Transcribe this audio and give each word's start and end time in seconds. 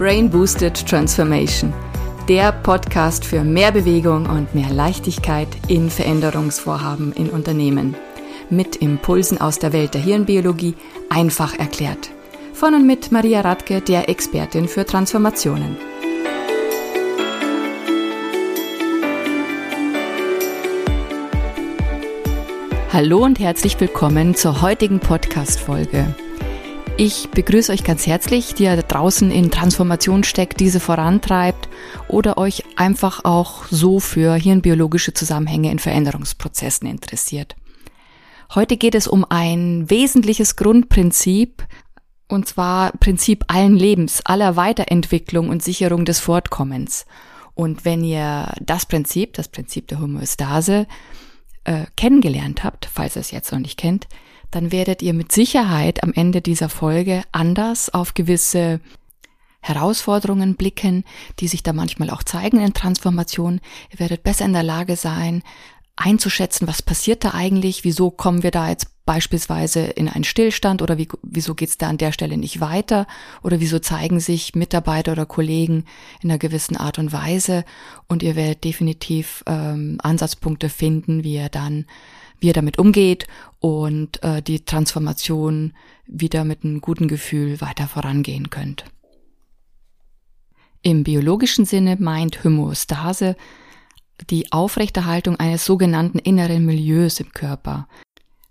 Brain 0.00 0.30
Boosted 0.30 0.88
Transformation, 0.88 1.74
der 2.26 2.52
Podcast 2.52 3.22
für 3.22 3.44
mehr 3.44 3.70
Bewegung 3.70 4.24
und 4.30 4.54
mehr 4.54 4.70
Leichtigkeit 4.70 5.48
in 5.68 5.90
Veränderungsvorhaben 5.90 7.12
in 7.12 7.28
Unternehmen. 7.28 7.94
Mit 8.48 8.76
Impulsen 8.76 9.42
aus 9.42 9.58
der 9.58 9.74
Welt 9.74 9.92
der 9.92 10.00
Hirnbiologie 10.00 10.74
einfach 11.10 11.58
erklärt. 11.58 12.08
Von 12.54 12.72
und 12.72 12.86
mit 12.86 13.12
Maria 13.12 13.42
Radke, 13.42 13.82
der 13.82 14.08
Expertin 14.08 14.68
für 14.68 14.86
Transformationen. 14.86 15.76
Hallo 22.90 23.22
und 23.22 23.38
herzlich 23.38 23.78
willkommen 23.78 24.34
zur 24.34 24.62
heutigen 24.62 24.98
Podcast-Folge. 24.98 26.14
Ich 27.02 27.30
begrüße 27.30 27.72
euch 27.72 27.82
ganz 27.82 28.06
herzlich, 28.06 28.52
die 28.52 28.64
da 28.64 28.76
draußen 28.76 29.30
in 29.30 29.50
Transformation 29.50 30.22
steckt, 30.22 30.60
diese 30.60 30.80
vorantreibt 30.80 31.70
oder 32.08 32.36
euch 32.36 32.62
einfach 32.76 33.24
auch 33.24 33.64
so 33.70 34.00
für 34.00 34.34
hirnbiologische 34.34 35.14
Zusammenhänge 35.14 35.70
in 35.70 35.78
Veränderungsprozessen 35.78 36.86
interessiert. 36.86 37.56
Heute 38.54 38.76
geht 38.76 38.94
es 38.94 39.08
um 39.08 39.24
ein 39.26 39.88
wesentliches 39.88 40.56
Grundprinzip, 40.56 41.66
und 42.28 42.46
zwar 42.46 42.92
Prinzip 42.98 43.46
allen 43.48 43.76
Lebens, 43.76 44.20
aller 44.26 44.56
Weiterentwicklung 44.56 45.48
und 45.48 45.62
Sicherung 45.62 46.04
des 46.04 46.20
Fortkommens. 46.20 47.06
Und 47.54 47.86
wenn 47.86 48.04
ihr 48.04 48.52
das 48.60 48.84
Prinzip, 48.84 49.32
das 49.32 49.48
Prinzip 49.48 49.88
der 49.88 50.00
Homöostase, 50.00 50.86
äh, 51.64 51.86
kennengelernt 51.96 52.62
habt, 52.62 52.84
falls 52.84 53.16
ihr 53.16 53.20
es 53.20 53.30
jetzt 53.30 53.52
noch 53.52 53.58
nicht 53.58 53.78
kennt, 53.78 54.06
dann 54.50 54.72
werdet 54.72 55.02
ihr 55.02 55.14
mit 55.14 55.32
Sicherheit 55.32 56.02
am 56.02 56.12
Ende 56.12 56.40
dieser 56.40 56.68
Folge 56.68 57.22
anders 57.32 57.92
auf 57.92 58.14
gewisse 58.14 58.80
Herausforderungen 59.60 60.56
blicken, 60.56 61.04
die 61.38 61.48
sich 61.48 61.62
da 61.62 61.72
manchmal 61.72 62.10
auch 62.10 62.22
zeigen 62.22 62.60
in 62.60 62.72
Transformation. 62.72 63.60
Ihr 63.92 64.00
werdet 64.00 64.22
besser 64.22 64.46
in 64.46 64.52
der 64.52 64.62
Lage 64.62 64.96
sein, 64.96 65.42
einzuschätzen, 65.96 66.66
was 66.66 66.82
passiert 66.82 67.24
da 67.24 67.34
eigentlich, 67.34 67.84
wieso 67.84 68.10
kommen 68.10 68.42
wir 68.42 68.50
da 68.50 68.70
jetzt 68.70 68.88
beispielsweise 69.04 69.80
in 69.80 70.08
einen 70.08 70.24
Stillstand 70.24 70.82
oder 70.82 70.96
wie, 70.96 71.08
wieso 71.22 71.54
geht's 71.54 71.78
da 71.78 71.88
an 71.88 71.98
der 71.98 72.12
Stelle 72.12 72.36
nicht 72.36 72.60
weiter 72.60 73.06
oder 73.42 73.60
wieso 73.60 73.80
zeigen 73.80 74.20
sich 74.20 74.54
Mitarbeiter 74.54 75.12
oder 75.12 75.26
Kollegen 75.26 75.84
in 76.22 76.30
einer 76.30 76.38
gewissen 76.38 76.76
Art 76.76 76.98
und 76.98 77.12
Weise 77.12 77.64
und 78.06 78.22
ihr 78.22 78.36
werdet 78.36 78.64
definitiv 78.64 79.42
ähm, 79.46 79.98
Ansatzpunkte 80.02 80.68
finden, 80.68 81.24
wie 81.24 81.34
ihr 81.34 81.48
dann 81.48 81.86
wie 82.38 82.48
er 82.48 82.54
damit 82.54 82.78
umgeht 82.78 83.26
und 83.60 84.22
äh, 84.22 84.42
die 84.42 84.64
Transformation 84.64 85.74
wieder 86.06 86.44
mit 86.44 86.64
einem 86.64 86.80
guten 86.80 87.08
Gefühl 87.08 87.60
weiter 87.60 87.86
vorangehen 87.86 88.50
könnt. 88.50 88.84
Im 90.82 91.04
biologischen 91.04 91.66
Sinne 91.66 91.96
meint 92.00 92.42
Homöostase 92.42 93.36
die 94.30 94.50
Aufrechterhaltung 94.50 95.36
eines 95.36 95.64
sogenannten 95.64 96.18
inneren 96.18 96.64
Milieus 96.64 97.20
im 97.20 97.32
Körper. 97.32 97.86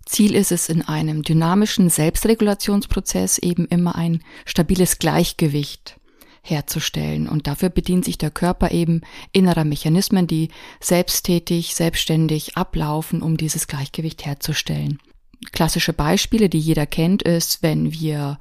Ziel 0.05 0.33
ist 0.35 0.51
es 0.51 0.69
in 0.69 0.81
einem 0.81 1.23
dynamischen 1.23 1.89
Selbstregulationsprozess 1.89 3.37
eben 3.39 3.67
immer 3.67 3.95
ein 3.95 4.23
stabiles 4.45 4.97
Gleichgewicht 4.97 5.98
herzustellen. 6.41 7.27
Und 7.27 7.47
dafür 7.47 7.69
bedient 7.69 8.05
sich 8.05 8.17
der 8.17 8.31
Körper 8.31 8.71
eben 8.71 9.01
innerer 9.31 9.65
Mechanismen, 9.65 10.27
die 10.27 10.49
selbsttätig, 10.79 11.75
selbstständig 11.75 12.57
ablaufen, 12.57 13.21
um 13.21 13.37
dieses 13.37 13.67
Gleichgewicht 13.67 14.25
herzustellen. 14.25 14.99
Klassische 15.51 15.93
Beispiele, 15.93 16.49
die 16.49 16.59
jeder 16.59 16.85
kennt, 16.85 17.23
ist, 17.23 17.63
wenn 17.63 17.93
wir 17.93 18.39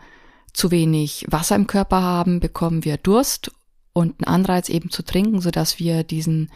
zu 0.52 0.70
wenig 0.70 1.24
Wasser 1.28 1.56
im 1.56 1.66
Körper 1.66 2.02
haben, 2.02 2.40
bekommen 2.40 2.84
wir 2.84 2.96
Durst 2.96 3.52
und 3.92 4.14
einen 4.18 4.34
Anreiz 4.34 4.68
eben 4.68 4.90
zu 4.90 5.04
trinken, 5.04 5.40
sodass 5.40 5.78
wir 5.78 6.02
diesen 6.02 6.50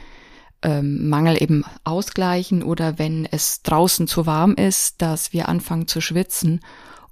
ähm, 0.63 1.09
Mangel 1.09 1.41
eben 1.41 1.65
ausgleichen 1.85 2.63
oder 2.63 2.99
wenn 2.99 3.27
es 3.27 3.63
draußen 3.63 4.07
zu 4.09 4.27
warm 4.27 4.55
ist, 4.55 5.03
dass 5.03 5.33
wir 5.33 5.49
anfangen 5.49 5.87
zu 5.87 6.01
schwitzen, 6.01 6.61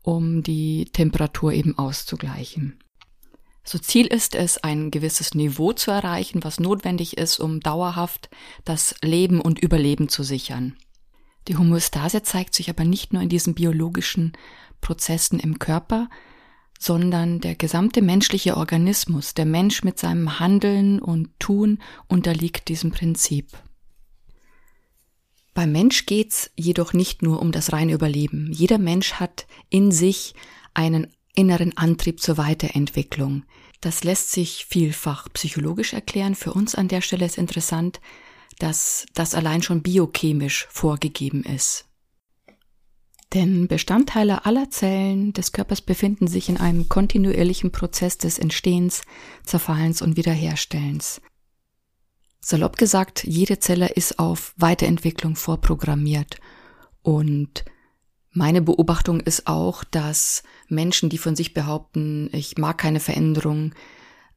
um 0.02 0.42
die 0.42 0.86
Temperatur 0.92 1.52
eben 1.52 1.78
auszugleichen. 1.78 2.79
So 3.64 3.78
Ziel 3.78 4.06
ist 4.06 4.34
es, 4.34 4.58
ein 4.58 4.90
gewisses 4.90 5.34
Niveau 5.34 5.72
zu 5.72 5.90
erreichen, 5.90 6.42
was 6.42 6.60
notwendig 6.60 7.18
ist, 7.18 7.38
um 7.38 7.60
dauerhaft 7.60 8.30
das 8.64 8.94
Leben 9.02 9.40
und 9.40 9.58
Überleben 9.58 10.08
zu 10.08 10.22
sichern. 10.22 10.76
Die 11.48 11.56
Homöostase 11.56 12.22
zeigt 12.22 12.54
sich 12.54 12.70
aber 12.70 12.84
nicht 12.84 13.12
nur 13.12 13.22
in 13.22 13.28
diesen 13.28 13.54
biologischen 13.54 14.32
Prozessen 14.80 15.38
im 15.38 15.58
Körper, 15.58 16.08
sondern 16.78 17.40
der 17.40 17.54
gesamte 17.54 18.00
menschliche 18.00 18.56
Organismus, 18.56 19.34
der 19.34 19.44
Mensch 19.44 19.84
mit 19.84 19.98
seinem 19.98 20.40
Handeln 20.40 21.00
und 21.00 21.28
Tun 21.38 21.78
unterliegt 22.08 22.68
diesem 22.68 22.90
Prinzip. 22.90 23.46
Beim 25.52 25.72
Mensch 25.72 26.06
geht's 26.06 26.50
jedoch 26.56 26.94
nicht 26.94 27.20
nur 27.20 27.42
um 27.42 27.52
das 27.52 27.72
reine 27.72 27.92
Überleben. 27.92 28.50
Jeder 28.52 28.78
Mensch 28.78 29.14
hat 29.14 29.46
in 29.68 29.92
sich 29.92 30.34
einen 30.72 31.08
inneren 31.40 31.76
Antrieb 31.76 32.20
zur 32.20 32.36
Weiterentwicklung. 32.36 33.44
Das 33.80 34.04
lässt 34.04 34.30
sich 34.30 34.66
vielfach 34.68 35.28
psychologisch 35.32 35.94
erklären. 35.94 36.34
Für 36.34 36.52
uns 36.52 36.74
an 36.74 36.88
der 36.88 37.00
Stelle 37.00 37.24
ist 37.24 37.38
interessant, 37.38 38.00
dass 38.58 39.06
das 39.14 39.34
allein 39.34 39.62
schon 39.62 39.82
biochemisch 39.82 40.68
vorgegeben 40.70 41.42
ist. 41.42 41.86
Denn 43.32 43.68
Bestandteile 43.68 44.44
aller 44.44 44.70
Zellen 44.70 45.32
des 45.32 45.52
Körpers 45.52 45.80
befinden 45.80 46.26
sich 46.26 46.48
in 46.48 46.58
einem 46.58 46.88
kontinuierlichen 46.88 47.72
Prozess 47.72 48.18
des 48.18 48.38
Entstehens, 48.38 49.02
Zerfallens 49.44 50.02
und 50.02 50.16
Wiederherstellens. 50.16 51.22
Salopp 52.40 52.76
gesagt, 52.76 53.24
jede 53.24 53.60
Zelle 53.60 53.88
ist 53.88 54.18
auf 54.18 54.52
Weiterentwicklung 54.56 55.36
vorprogrammiert 55.36 56.38
und 57.02 57.64
meine 58.32 58.62
Beobachtung 58.62 59.20
ist 59.20 59.46
auch, 59.46 59.84
dass 59.84 60.42
Menschen, 60.68 61.08
die 61.08 61.18
von 61.18 61.34
sich 61.36 61.52
behaupten, 61.52 62.30
ich 62.32 62.58
mag 62.58 62.78
keine 62.78 63.00
Veränderung, 63.00 63.74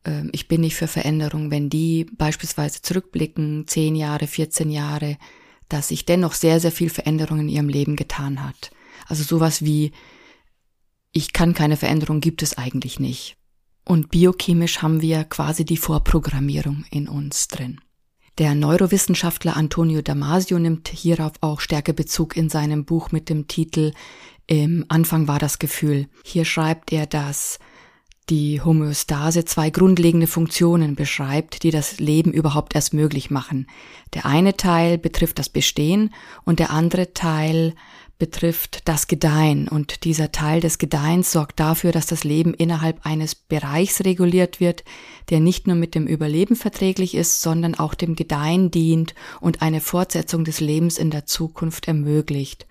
ähm, 0.03 0.29
ich 0.31 0.47
bin 0.47 0.61
nicht 0.61 0.75
für 0.75 0.87
Veränderung, 0.87 1.51
wenn 1.51 1.69
die 1.69 2.05
beispielsweise 2.17 2.81
zurückblicken, 2.81 3.67
10 3.67 3.95
Jahre, 3.95 4.27
14 4.27 4.71
Jahre, 4.71 5.17
dass 5.69 5.89
sich 5.89 6.05
dennoch 6.05 6.33
sehr, 6.33 6.59
sehr 6.59 6.71
viel 6.71 6.89
Veränderung 6.89 7.39
in 7.41 7.49
ihrem 7.49 7.69
Leben 7.69 7.95
getan 7.95 8.43
hat. 8.43 8.71
Also 9.07 9.23
sowas 9.23 9.63
wie, 9.63 9.91
ich 11.11 11.33
kann 11.33 11.53
keine 11.53 11.77
Veränderung, 11.77 12.19
gibt 12.19 12.41
es 12.41 12.57
eigentlich 12.57 12.99
nicht. 12.99 13.37
Und 13.85 14.09
biochemisch 14.09 14.81
haben 14.81 15.01
wir 15.01 15.23
quasi 15.25 15.65
die 15.65 15.77
Vorprogrammierung 15.77 16.85
in 16.89 17.07
uns 17.07 17.47
drin. 17.47 17.81
Der 18.39 18.55
Neurowissenschaftler 18.55 19.55
Antonio 19.55 20.01
Damasio 20.01 20.57
nimmt 20.57 20.87
hierauf 20.87 21.33
auch 21.41 21.59
stärker 21.59 21.93
Bezug 21.93 22.35
in 22.35 22.49
seinem 22.49 22.83
Buch 22.83 23.11
mit 23.11 23.29
dem 23.29 23.47
Titel 23.47 23.93
Im 24.47 24.85
Anfang 24.87 25.27
war 25.27 25.37
das 25.37 25.59
Gefühl. 25.59 26.07
Hier 26.25 26.43
schreibt 26.43 26.91
er, 26.91 27.05
dass 27.05 27.59
die 28.31 28.59
Homöostase 28.59 29.45
zwei 29.45 29.69
grundlegende 29.69 30.25
Funktionen 30.25 30.95
beschreibt, 30.95 31.61
die 31.61 31.69
das 31.69 31.99
Leben 31.99 32.33
überhaupt 32.33 32.73
erst 32.73 32.95
möglich 32.95 33.29
machen. 33.29 33.67
Der 34.15 34.25
eine 34.25 34.57
Teil 34.57 34.97
betrifft 34.97 35.37
das 35.37 35.49
Bestehen 35.49 36.11
und 36.43 36.57
der 36.57 36.71
andere 36.71 37.13
Teil 37.13 37.75
betrifft 38.23 38.87
das 38.87 39.07
Gedeihen 39.07 39.67
und 39.67 40.05
dieser 40.05 40.31
Teil 40.31 40.61
des 40.61 40.77
Gedeihens 40.77 41.33
sorgt 41.33 41.59
dafür, 41.59 41.91
dass 41.91 42.05
das 42.05 42.23
Leben 42.23 42.53
innerhalb 42.53 43.05
eines 43.05 43.35
Bereichs 43.35 44.05
reguliert 44.05 44.61
wird, 44.61 44.85
der 45.29 45.41
nicht 45.41 45.67
nur 45.67 45.75
mit 45.75 45.93
dem 45.93 46.07
Überleben 46.07 46.55
verträglich 46.55 47.15
ist, 47.15 47.41
sondern 47.41 47.75
auch 47.75 47.93
dem 47.93 48.15
Gedeihen 48.15 48.71
dient 48.71 49.13
und 49.41 49.61
eine 49.61 49.81
Fortsetzung 49.81 50.45
des 50.45 50.61
Lebens 50.61 50.97
in 50.97 51.09
der 51.09 51.25
Zukunft 51.25 51.89
ermöglicht. 51.89 52.65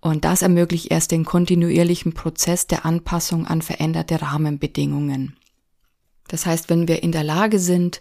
Und 0.00 0.24
das 0.24 0.42
ermöglicht 0.42 0.92
erst 0.92 1.10
den 1.10 1.24
kontinuierlichen 1.24 2.12
Prozess 2.12 2.68
der 2.68 2.86
Anpassung 2.86 3.48
an 3.48 3.62
veränderte 3.62 4.22
Rahmenbedingungen. 4.22 5.36
Das 6.28 6.46
heißt, 6.46 6.70
wenn 6.70 6.86
wir 6.86 7.02
in 7.02 7.10
der 7.10 7.24
Lage 7.24 7.58
sind, 7.58 8.00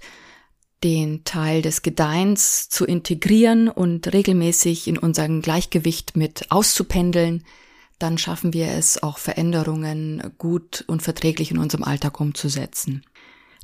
den 0.84 1.24
Teil 1.24 1.62
des 1.62 1.82
Gedeihens 1.82 2.68
zu 2.70 2.86
integrieren 2.86 3.70
und 3.70 4.12
regelmäßig 4.14 4.88
in 4.88 4.98
unserem 4.98 5.42
Gleichgewicht 5.42 6.18
mit 6.18 6.52
auszupendeln, 6.52 7.44
dann 8.00 8.18
schaffen 8.18 8.54
wir 8.54 8.68
es 8.68 9.02
auch 9.02 9.18
Veränderungen 9.18 10.34
gut 10.38 10.84
und 10.88 11.02
verträglich 11.02 11.52
in 11.52 11.58
unserem 11.58 11.84
Alltag 11.84 12.20
umzusetzen. 12.20 13.06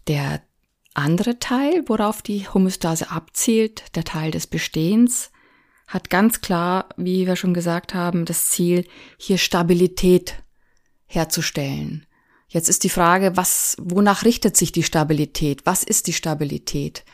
Der 0.07 0.41
andere 0.93 1.39
Teil, 1.39 1.83
worauf 1.87 2.21
die 2.21 2.47
Homöostase 2.47 3.11
abzielt, 3.11 3.95
der 3.95 4.05
Teil 4.05 4.31
des 4.31 4.47
Bestehens, 4.47 5.31
hat 5.87 6.09
ganz 6.09 6.41
klar, 6.41 6.89
wie 6.97 7.27
wir 7.27 7.35
schon 7.35 7.53
gesagt 7.53 7.93
haben, 7.93 8.25
das 8.25 8.49
Ziel, 8.49 8.85
hier 9.17 9.37
Stabilität 9.37 10.35
herzustellen. 11.05 12.05
Jetzt 12.49 12.67
ist 12.67 12.83
die 12.83 12.89
Frage, 12.89 13.37
was, 13.37 13.77
wonach 13.79 14.25
richtet 14.25 14.57
sich 14.57 14.71
die 14.71 14.83
Stabilität? 14.83 15.65
Was 15.65 15.83
ist 15.83 16.07
die 16.07 16.13
Stabilität? 16.13 17.05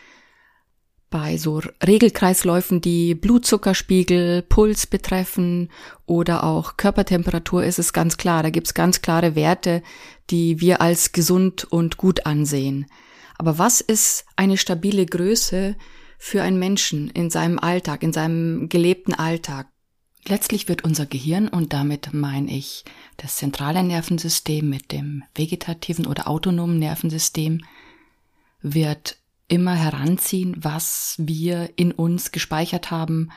bei 1.15 1.37
so 1.37 1.61
Regelkreisläufen, 1.85 2.81
die 2.81 3.15
Blutzuckerspiegel, 3.15 4.41
Puls 4.41 4.85
betreffen 4.85 5.69
oder 6.05 6.43
auch 6.43 6.75
Körpertemperatur 6.75 7.63
ist 7.63 7.79
es 7.79 7.93
ganz 7.93 8.17
klar. 8.17 8.43
Da 8.43 8.49
gibt's 8.49 8.73
ganz 8.73 9.01
klare 9.01 9.33
Werte, 9.33 9.81
die 10.29 10.59
wir 10.59 10.81
als 10.81 11.13
gesund 11.13 11.63
und 11.63 11.95
gut 11.95 12.25
ansehen. 12.25 12.87
Aber 13.37 13.57
was 13.57 13.79
ist 13.79 14.25
eine 14.35 14.57
stabile 14.57 15.05
Größe 15.05 15.77
für 16.17 16.41
einen 16.41 16.59
Menschen 16.59 17.09
in 17.09 17.29
seinem 17.29 17.59
Alltag, 17.59 18.03
in 18.03 18.11
seinem 18.11 18.67
gelebten 18.67 19.13
Alltag? 19.13 19.67
Letztlich 20.27 20.67
wird 20.67 20.83
unser 20.83 21.05
Gehirn, 21.05 21.47
und 21.47 21.71
damit 21.73 22.13
meine 22.13 22.51
ich 22.51 22.83
das 23.17 23.37
zentrale 23.37 23.83
Nervensystem 23.83 24.67
mit 24.67 24.91
dem 24.91 25.23
vegetativen 25.35 26.07
oder 26.07 26.27
autonomen 26.27 26.79
Nervensystem, 26.79 27.63
wird 28.61 29.17
immer 29.47 29.75
heranziehen, 29.75 30.55
was 30.57 31.15
wir 31.19 31.69
in 31.75 31.91
uns 31.91 32.31
gespeichert 32.31 32.89
haben 32.89 33.29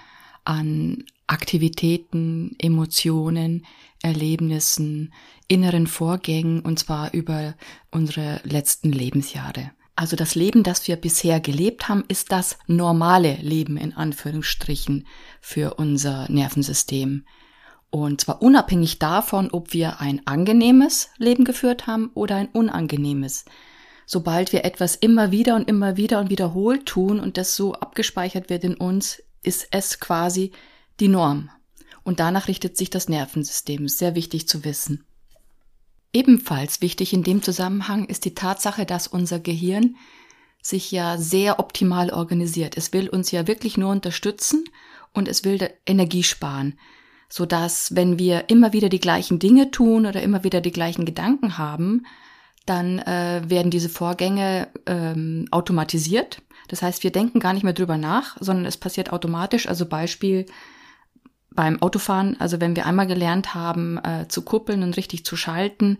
an 0.44 1.04
Aktivitäten, 1.26 2.56
Emotionen, 2.58 3.66
Erlebnissen, 4.00 5.12
inneren 5.46 5.86
Vorgängen, 5.86 6.60
und 6.60 6.78
zwar 6.78 7.12
über 7.12 7.54
unsere 7.90 8.40
letzten 8.44 8.92
Lebensjahre. 8.92 9.72
Also 9.98 10.14
das 10.14 10.36
Leben, 10.36 10.62
das 10.62 10.86
wir 10.86 10.94
bisher 10.94 11.40
gelebt 11.40 11.88
haben, 11.88 12.04
ist 12.06 12.30
das 12.30 12.56
normale 12.68 13.34
Leben 13.42 13.76
in 13.76 13.92
Anführungsstrichen 13.94 15.08
für 15.40 15.74
unser 15.74 16.30
Nervensystem. 16.30 17.24
Und 17.90 18.20
zwar 18.20 18.40
unabhängig 18.40 19.00
davon, 19.00 19.50
ob 19.50 19.72
wir 19.72 20.00
ein 20.00 20.24
angenehmes 20.24 21.08
Leben 21.16 21.44
geführt 21.44 21.88
haben 21.88 22.12
oder 22.14 22.36
ein 22.36 22.48
unangenehmes 22.48 23.44
sobald 24.08 24.54
wir 24.54 24.64
etwas 24.64 24.96
immer 24.96 25.32
wieder 25.32 25.54
und 25.54 25.68
immer 25.68 25.98
wieder 25.98 26.18
und 26.18 26.30
wiederholt 26.30 26.86
tun 26.86 27.20
und 27.20 27.36
das 27.36 27.54
so 27.54 27.74
abgespeichert 27.74 28.48
wird 28.48 28.64
in 28.64 28.74
uns, 28.74 29.22
ist 29.42 29.68
es 29.70 30.00
quasi 30.00 30.52
die 30.98 31.08
Norm. 31.08 31.50
Und 32.04 32.18
danach 32.18 32.48
richtet 32.48 32.76
sich 32.78 32.88
das 32.88 33.10
Nervensystem. 33.10 33.86
Sehr 33.86 34.14
wichtig 34.14 34.48
zu 34.48 34.64
wissen. 34.64 35.04
Ebenfalls 36.12 36.80
wichtig 36.80 37.12
in 37.12 37.22
dem 37.22 37.42
Zusammenhang 37.42 38.06
ist 38.06 38.24
die 38.24 38.34
Tatsache, 38.34 38.86
dass 38.86 39.06
unser 39.06 39.40
Gehirn 39.40 39.96
sich 40.62 40.90
ja 40.90 41.18
sehr 41.18 41.58
optimal 41.58 42.10
organisiert. 42.10 42.76
Es 42.76 42.92
will 42.92 43.08
uns 43.08 43.30
ja 43.30 43.46
wirklich 43.46 43.76
nur 43.76 43.90
unterstützen 43.90 44.64
und 45.12 45.28
es 45.28 45.44
will 45.44 45.70
Energie 45.86 46.22
sparen, 46.22 46.78
so 47.28 47.46
dass 47.46 47.94
wenn 47.94 48.18
wir 48.18 48.48
immer 48.48 48.72
wieder 48.72 48.88
die 48.88 49.00
gleichen 49.00 49.38
Dinge 49.38 49.70
tun 49.70 50.06
oder 50.06 50.22
immer 50.22 50.44
wieder 50.44 50.60
die 50.60 50.72
gleichen 50.72 51.04
Gedanken 51.04 51.58
haben, 51.58 52.04
dann 52.66 52.98
äh, 52.98 53.42
werden 53.46 53.70
diese 53.70 53.88
Vorgänge 53.88 54.68
ähm, 54.86 55.46
automatisiert. 55.50 56.42
Das 56.68 56.82
heißt, 56.82 57.02
wir 57.02 57.10
denken 57.10 57.40
gar 57.40 57.54
nicht 57.54 57.62
mehr 57.62 57.72
drüber 57.72 57.96
nach, 57.96 58.36
sondern 58.40 58.66
es 58.66 58.76
passiert 58.76 59.12
automatisch. 59.12 59.68
Also 59.68 59.86
Beispiel 59.86 60.46
beim 61.58 61.82
Autofahren, 61.82 62.36
also 62.38 62.60
wenn 62.60 62.76
wir 62.76 62.86
einmal 62.86 63.08
gelernt 63.08 63.52
haben 63.52 63.98
äh, 64.04 64.28
zu 64.28 64.42
kuppeln 64.42 64.84
und 64.84 64.96
richtig 64.96 65.24
zu 65.24 65.34
schalten 65.34 65.98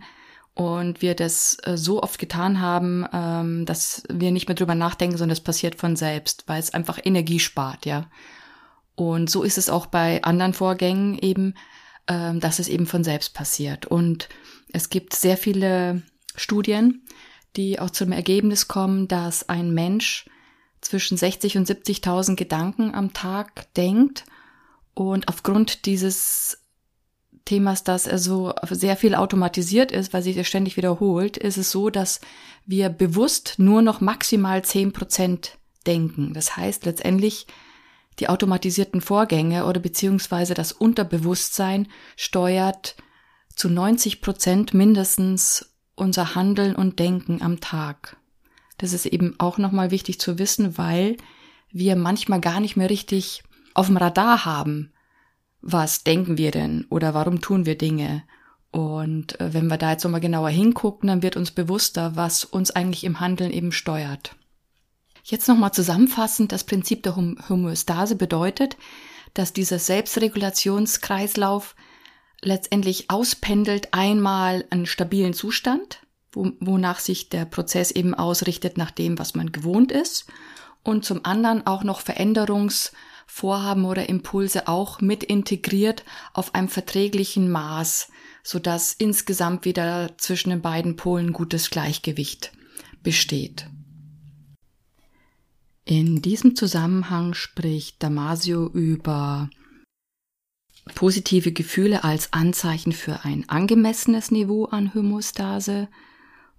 und 0.53 1.01
wir 1.01 1.15
das 1.15 1.57
äh, 1.63 1.75
so 1.75 2.01
oft 2.01 2.17
getan 2.17 2.61
haben, 2.61 3.05
ähm, 3.11 3.65
dass 3.65 4.03
wir 4.09 4.31
nicht 4.31 4.47
mehr 4.47 4.55
drüber 4.55 4.73
nachdenken, 4.73 5.17
sondern 5.17 5.33
es 5.33 5.43
passiert 5.43 5.75
von 5.75 5.97
selbst, 5.97 6.45
weil 6.47 6.61
es 6.61 6.73
einfach 6.73 6.97
Energie 7.03 7.41
spart, 7.41 7.85
ja. 7.85 8.09
Und 8.95 9.29
so 9.29 9.43
ist 9.43 9.57
es 9.57 9.69
auch 9.69 9.87
bei 9.87 10.23
anderen 10.23 10.53
Vorgängen 10.53 11.19
eben, 11.19 11.55
ähm, 12.07 12.39
dass 12.39 12.59
es 12.59 12.69
eben 12.69 12.85
von 12.85 13.03
selbst 13.03 13.33
passiert. 13.33 13.85
Und 13.85 14.29
es 14.71 14.89
gibt 14.89 15.13
sehr 15.13 15.35
viele 15.35 16.03
Studien, 16.35 17.03
die 17.57 17.81
auch 17.81 17.89
zum 17.89 18.13
Ergebnis 18.13 18.69
kommen, 18.69 19.09
dass 19.09 19.49
ein 19.49 19.73
Mensch 19.73 20.25
zwischen 20.79 21.17
60 21.17 21.57
und 21.57 21.69
70.000 21.69 22.37
Gedanken 22.37 22.95
am 22.95 23.11
Tag 23.11 23.73
denkt 23.73 24.23
und 24.99 25.27
aufgrund 25.27 25.85
dieses 25.85 26.59
Themas, 27.45 27.83
dass 27.83 28.05
er 28.05 28.19
so 28.19 28.53
sehr 28.69 28.97
viel 28.97 29.15
automatisiert 29.15 29.91
ist, 29.91 30.13
weil 30.13 30.21
sich 30.21 30.35
das 30.35 30.47
ständig 30.47 30.77
wiederholt, 30.77 31.37
ist 31.37 31.57
es 31.57 31.71
so, 31.71 31.89
dass 31.89 32.19
wir 32.65 32.89
bewusst 32.89 33.55
nur 33.57 33.81
noch 33.81 34.01
maximal 34.01 34.63
10 34.63 34.91
Prozent 34.91 35.57
denken. 35.87 36.33
Das 36.33 36.57
heißt 36.57 36.85
letztendlich, 36.85 37.47
die 38.19 38.27
automatisierten 38.27 39.01
Vorgänge 39.01 39.65
oder 39.65 39.79
beziehungsweise 39.79 40.53
das 40.53 40.73
Unterbewusstsein 40.73 41.87
steuert 42.17 42.97
zu 43.55 43.69
90 43.69 44.21
Prozent 44.21 44.73
mindestens 44.73 45.73
unser 45.95 46.35
Handeln 46.35 46.75
und 46.75 46.99
Denken 46.99 47.41
am 47.41 47.61
Tag. 47.61 48.17
Das 48.77 48.93
ist 48.93 49.05
eben 49.05 49.35
auch 49.39 49.57
nochmal 49.57 49.91
wichtig 49.91 50.19
zu 50.19 50.37
wissen, 50.39 50.77
weil 50.77 51.17
wir 51.71 51.95
manchmal 51.95 52.41
gar 52.41 52.59
nicht 52.59 52.75
mehr 52.75 52.89
richtig 52.89 53.43
auf 53.79 53.87
dem 53.87 53.97
Radar 53.97 54.43
haben. 54.43 54.91
Was 55.61 56.03
denken 56.03 56.37
wir 56.37 56.51
denn 56.51 56.85
oder 56.89 57.13
warum 57.13 57.39
tun 57.39 57.65
wir 57.65 57.77
Dinge? 57.77 58.23
Und 58.71 59.39
äh, 59.39 59.53
wenn 59.53 59.67
wir 59.67 59.77
da 59.77 59.91
jetzt 59.91 60.03
nochmal 60.03 60.19
genauer 60.19 60.49
hingucken, 60.49 61.07
dann 61.07 61.23
wird 61.23 61.37
uns 61.37 61.51
bewusster, 61.51 62.17
was 62.17 62.43
uns 62.43 62.71
eigentlich 62.71 63.05
im 63.05 63.21
Handeln 63.21 63.51
eben 63.51 63.71
steuert. 63.71 64.35
Jetzt 65.23 65.47
nochmal 65.47 65.71
zusammenfassend, 65.71 66.51
das 66.51 66.65
Prinzip 66.65 67.03
der 67.03 67.15
Homöostase 67.15 68.17
bedeutet, 68.17 68.75
dass 69.33 69.53
dieser 69.53 69.79
Selbstregulationskreislauf 69.79 71.75
letztendlich 72.41 73.09
auspendelt 73.09 73.93
einmal 73.93 74.65
einen 74.71 74.87
stabilen 74.87 75.33
Zustand, 75.33 76.01
wo, 76.33 76.51
wonach 76.59 76.99
sich 76.99 77.29
der 77.29 77.45
Prozess 77.45 77.91
eben 77.91 78.13
ausrichtet 78.13 78.77
nach 78.77 78.91
dem, 78.91 79.19
was 79.19 79.35
man 79.35 79.53
gewohnt 79.53 79.93
ist, 79.93 80.25
und 80.83 81.05
zum 81.05 81.23
anderen 81.23 81.65
auch 81.65 81.83
noch 81.83 82.01
Veränderungsvorhaben 83.29 83.85
oder 83.85 84.09
Impulse 84.09 84.67
auch 84.67 85.01
mit 85.01 85.23
integriert 85.23 86.03
auf 86.33 86.55
einem 86.55 86.67
verträglichen 86.67 87.49
Maß, 87.51 88.09
so 88.43 88.59
dass 88.59 88.93
insgesamt 88.93 89.65
wieder 89.65 90.17
zwischen 90.17 90.49
den 90.49 90.61
beiden 90.61 90.95
Polen 90.95 91.31
gutes 91.31 91.69
Gleichgewicht 91.69 92.51
besteht. 93.03 93.69
In 95.85 96.21
diesem 96.21 96.55
Zusammenhang 96.55 97.33
spricht 97.33 98.03
Damasio 98.03 98.67
über 98.67 99.49
positive 100.95 101.51
Gefühle 101.51 102.03
als 102.03 102.33
Anzeichen 102.33 102.91
für 102.91 103.23
ein 103.23 103.47
angemessenes 103.47 104.31
Niveau 104.31 104.65
an 104.65 104.93
Homöostase 104.93 105.87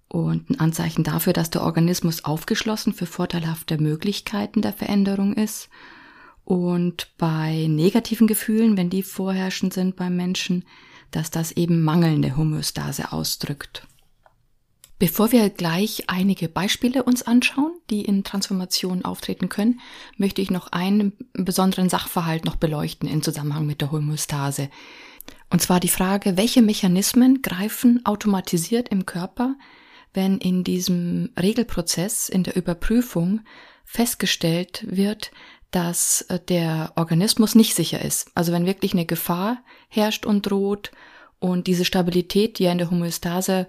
und 0.09 0.51
ein 0.51 0.61
Anzeichen 0.61 1.05
dafür, 1.05 1.33
dass 1.33 1.51
der 1.51 1.63
Organismus 1.63 2.25
aufgeschlossen 2.25 2.93
für 2.93 3.07
vorteilhafte 3.07 3.79
Möglichkeiten 3.79 4.63
der 4.63 4.73
Veränderung 4.73 5.35
ist. 5.35 5.69
Und 6.51 7.17
bei 7.17 7.67
negativen 7.69 8.27
Gefühlen, 8.27 8.77
wenn 8.77 8.91
die 8.91 9.05
vorherrschend 9.05 9.73
sind 9.73 9.95
beim 9.95 10.17
Menschen, 10.17 10.65
dass 11.13 11.31
das 11.31 11.53
eben 11.53 11.85
mangelnde 11.85 12.37
Homöostase 12.37 13.13
ausdrückt. 13.13 13.87
Bevor 14.99 15.31
wir 15.31 15.49
gleich 15.49 16.07
einige 16.09 16.49
Beispiele 16.49 17.05
uns 17.05 17.23
anschauen, 17.23 17.79
die 17.89 18.05
in 18.05 18.25
Transformationen 18.25 19.05
auftreten 19.05 19.49
können, 19.49 19.79
möchte 20.17 20.43
ich 20.43 20.51
noch 20.51 20.73
einen 20.73 21.13
besonderen 21.35 21.89
Sachverhalt 21.89 22.45
noch 22.45 22.57
beleuchten 22.57 23.09
in 23.09 23.23
Zusammenhang 23.23 23.65
mit 23.65 23.81
der 23.81 23.93
Homöostase. 23.93 24.71
Und 25.51 25.63
zwar 25.63 25.79
die 25.79 25.87
Frage, 25.87 26.37
welche 26.37 26.63
Mechanismen 26.63 27.43
greifen 27.43 28.05
automatisiert 28.05 28.89
im 28.89 29.07
Körper, 29.07 29.55
wenn 30.15 30.39
in 30.39 30.65
diesem 30.65 31.31
Regelprozess, 31.41 32.29
in 32.29 32.43
der 32.43 32.57
Überprüfung 32.57 33.43
festgestellt 33.85 34.85
wird, 34.89 35.31
dass 35.71 36.23
äh, 36.23 36.39
der 36.41 36.93
Organismus 36.97 37.55
nicht 37.55 37.75
sicher 37.75 38.03
ist. 38.03 38.31
Also 38.35 38.53
wenn 38.53 38.67
wirklich 38.67 38.93
eine 38.93 39.07
Gefahr 39.07 39.59
herrscht 39.89 40.27
und 40.27 40.43
droht 40.43 40.91
und 41.39 41.67
diese 41.67 41.85
Stabilität, 41.85 42.59
die 42.59 42.65
ja 42.65 42.73
in 42.73 42.79
der 42.79 42.91
Homöostase 42.91 43.67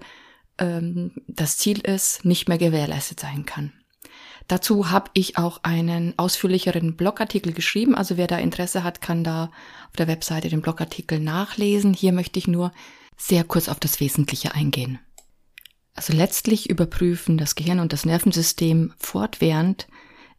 ähm, 0.58 1.12
das 1.26 1.58
Ziel 1.58 1.80
ist, 1.80 2.24
nicht 2.24 2.48
mehr 2.48 2.58
gewährleistet 2.58 3.20
sein 3.20 3.46
kann. 3.46 3.72
Dazu 4.48 4.90
habe 4.90 5.10
ich 5.14 5.38
auch 5.38 5.60
einen 5.62 6.18
ausführlicheren 6.18 6.96
Blogartikel 6.96 7.52
geschrieben. 7.52 7.94
Also 7.94 8.16
wer 8.16 8.26
da 8.26 8.38
Interesse 8.38 8.82
hat, 8.84 9.00
kann 9.00 9.24
da 9.24 9.44
auf 9.88 9.96
der 9.96 10.08
Webseite 10.08 10.48
den 10.48 10.62
Blogartikel 10.62 11.20
nachlesen. 11.20 11.94
Hier 11.94 12.12
möchte 12.12 12.38
ich 12.38 12.48
nur 12.48 12.72
sehr 13.16 13.44
kurz 13.44 13.68
auf 13.68 13.78
das 13.78 14.00
Wesentliche 14.00 14.54
eingehen. 14.54 14.98
Also 15.94 16.12
letztlich 16.12 16.68
überprüfen 16.70 17.38
das 17.38 17.54
Gehirn 17.54 17.78
und 17.78 17.92
das 17.92 18.04
Nervensystem 18.04 18.92
fortwährend 18.98 19.86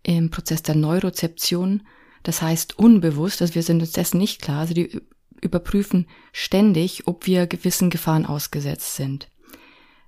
im 0.04 0.30
Prozess 0.30 0.62
der 0.62 0.76
Neurozeption. 0.76 1.84
Das 2.24 2.42
heißt 2.42 2.78
unbewusst, 2.78 3.42
also 3.42 3.56
wir 3.56 3.64
sind 3.64 3.82
uns 3.82 3.92
dessen 3.92 4.18
nicht 4.18 4.42
klar. 4.42 4.60
Also 4.60 4.74
die 4.74 5.02
überprüfen 5.42 6.08
ständig, 6.32 7.08
ob 7.08 7.26
wir 7.26 7.48
gewissen 7.48 7.90
Gefahren 7.90 8.26
ausgesetzt 8.26 8.96
sind. 8.96 9.30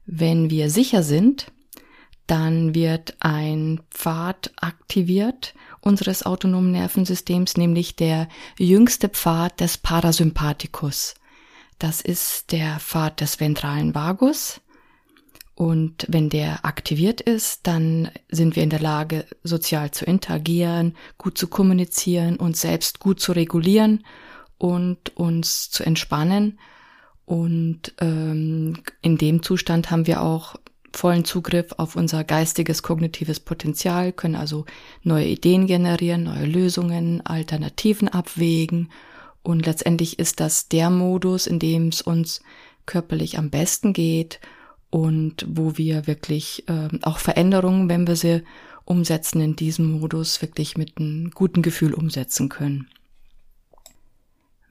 Wenn 0.06 0.50
wir 0.50 0.70
sicher 0.70 1.04
sind, 1.04 1.52
dann 2.28 2.74
wird 2.74 3.16
ein 3.20 3.82
Pfad 3.92 4.52
aktiviert 4.58 5.54
unseres 5.82 6.26
autonomen 6.26 6.72
Nervensystems, 6.72 7.58
nämlich 7.58 7.96
der 7.96 8.28
jüngste 8.58 9.10
Pfad 9.10 9.60
des 9.60 9.78
Parasympathikus. 9.78 11.16
Das 11.78 12.02
ist 12.02 12.52
der 12.52 12.80
Pfad 12.80 13.22
des 13.22 13.40
ventralen 13.40 13.94
Vagus 13.94 14.62
Und 15.56 16.06
wenn 16.10 16.30
der 16.30 16.66
aktiviert 16.66 17.22
ist, 17.22 17.66
dann 17.66 18.12
sind 18.30 18.58
wir 18.58 18.64
in 18.64 18.70
der 18.70 18.82
Lage, 18.82 19.26
sozial 19.42 19.92
zu 19.92 20.04
interagieren, 20.04 20.96
gut 21.18 21.38
zu 21.38 21.48
kommunizieren, 21.48 22.36
uns 22.36 22.60
selbst 22.60 23.00
gut 23.00 23.22
zu 23.22 23.32
regulieren 23.32 24.04
und 24.58 25.16
uns 25.16 25.72
zu 25.72 25.84
entspannen. 25.86 26.60
Und 27.26 27.94
ähm, 28.02 28.80
in 29.02 29.18
dem 29.18 29.44
Zustand 29.44 29.92
haben 29.92 30.08
wir 30.08 30.22
auch 30.22 30.58
vollen 30.92 31.24
Zugriff 31.24 31.74
auf 31.78 31.96
unser 31.96 32.26
geistiges, 32.26 32.84
kognitives 32.84 33.40
Potenzial, 33.40 34.12
können 34.12 34.36
also 34.36 34.66
neue 35.04 35.26
Ideen 35.26 35.68
generieren, 35.68 36.24
neue 36.24 36.46
Lösungen, 36.46 37.26
Alternativen 37.26 38.10
abwägen. 38.10 38.92
Und 39.42 39.66
letztendlich 39.66 40.20
ist 40.20 40.42
das 40.42 40.68
der 40.68 40.90
Modus, 40.90 41.48
in 41.48 41.60
dem 41.60 41.88
es 41.88 42.02
uns 42.02 42.42
körperlich 42.86 43.38
am 43.38 43.50
besten 43.50 43.94
geht 43.94 44.42
und 44.96 45.46
wo 45.46 45.76
wir 45.76 46.08
wirklich 46.08 46.64
äh, 46.70 46.88
auch 47.02 47.18
Veränderungen, 47.18 47.90
wenn 47.90 48.08
wir 48.08 48.16
sie 48.16 48.44
umsetzen 48.86 49.42
in 49.42 49.58
diesem 49.58 50.00
Modus, 50.00 50.42
wirklich 50.42 50.78
mit 50.78 50.98
einem 50.98 51.32
guten 51.32 51.62
Gefühl 51.62 51.94
umsetzen 51.94 52.48
können. 52.48 52.88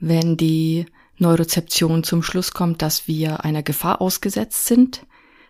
Wenn 0.01 0.39
die 0.39 0.87
Neurozeption 1.19 2.05
zum 2.05 2.23
Schluss 2.23 2.53
kommt, 2.53 2.81
dass 2.81 3.07
wir 3.07 3.45
einer 3.45 3.63
Gefahr 3.63 4.01
ausgesetzt 4.01 4.65
sind, 4.65 5.05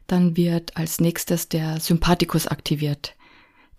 dann 0.08 0.36
wird 0.36 0.76
als 0.76 0.98
nächstes 0.98 1.48
der 1.48 1.78
Sympathikus 1.78 2.48
aktiviert. 2.48 3.14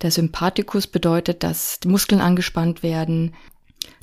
Der 0.01 0.11
Sympathikus 0.11 0.87
bedeutet, 0.87 1.43
dass 1.43 1.81
die 1.81 1.89
Muskeln 1.89 2.21
angespannt 2.21 2.83
werden, 2.83 3.35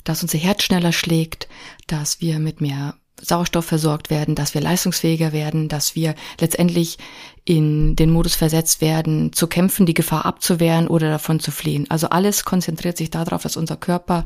dass 0.03 0.21
unser 0.21 0.37
Herz 0.37 0.61
schneller 0.61 0.91
schlägt, 0.91 1.47
dass 1.87 2.21
wir 2.21 2.37
mit 2.37 2.61
mehr 2.61 2.99
Sauerstoff 3.21 3.65
versorgt 3.65 4.09
werden, 4.09 4.35
dass 4.35 4.53
wir 4.53 4.61
leistungsfähiger 4.61 5.31
werden, 5.31 5.69
dass 5.69 5.95
wir 5.95 6.15
letztendlich 6.39 6.97
in 7.45 7.95
den 7.95 8.09
Modus 8.09 8.35
versetzt 8.35 8.81
werden, 8.81 9.33
zu 9.33 9.47
kämpfen, 9.47 9.85
die 9.85 9.93
Gefahr 9.93 10.25
abzuwehren 10.25 10.87
oder 10.87 11.09
davon 11.09 11.39
zu 11.39 11.51
fliehen. 11.51 11.85
Also 11.89 12.09
alles 12.09 12.43
konzentriert 12.45 12.97
sich 12.97 13.09
darauf, 13.09 13.43
dass 13.43 13.57
unser 13.57 13.77
Körper 13.77 14.25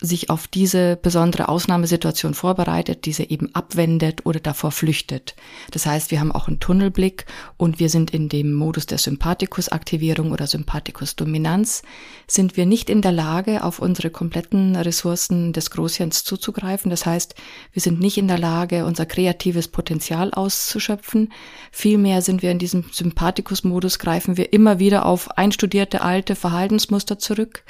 sich 0.00 0.28
auf 0.28 0.48
diese 0.48 0.96
besondere 0.96 1.48
Ausnahmesituation 1.48 2.34
vorbereitet, 2.34 3.06
diese 3.06 3.30
eben 3.30 3.54
abwendet 3.54 4.26
oder 4.26 4.40
davor 4.40 4.72
flüchtet. 4.72 5.36
Das 5.70 5.86
heißt, 5.86 6.10
wir 6.10 6.20
haben 6.20 6.32
auch 6.32 6.48
einen 6.48 6.60
Tunnelblick 6.60 7.26
und 7.56 7.78
wir 7.78 7.88
sind 7.88 8.10
in 8.12 8.28
dem 8.28 8.52
Modus 8.52 8.86
der 8.86 8.98
Sympathikusaktivierung 8.98 10.32
oder 10.32 10.46
Sympathikusdominanz, 10.46 11.82
sind 12.26 12.56
wir 12.56 12.66
nicht 12.66 12.90
in 12.90 13.02
der 13.02 13.12
Lage, 13.12 13.62
auf 13.62 13.78
unsere 13.78 14.10
kompletten 14.10 14.74
Ressourcen 14.74 15.52
des 15.52 15.70
Großhirns 15.70 16.24
zuzugreifen. 16.24 16.90
Das 16.90 17.06
heißt, 17.06 17.34
wir 17.72 17.80
sind 17.80 18.00
nicht 18.00 18.18
in 18.18 18.28
der 18.28 18.38
Lage, 18.38 18.84
unser 18.84 19.06
kreatives 19.06 19.68
Potenzial 19.68 20.34
auszuschöpfen. 20.34 21.32
Vielmehr 21.70 22.20
sind 22.20 22.42
wir 22.42 22.50
in 22.50 22.58
diesem 22.58 22.84
Sympathikusmodus, 22.90 24.00
greifen 24.00 24.36
wir 24.36 24.52
immer 24.52 24.80
wieder 24.80 25.06
auf 25.06 25.30
einstudierte 25.38 26.02
alte 26.02 26.34
Verhaltensmuster 26.34 27.18
zurück 27.18 27.64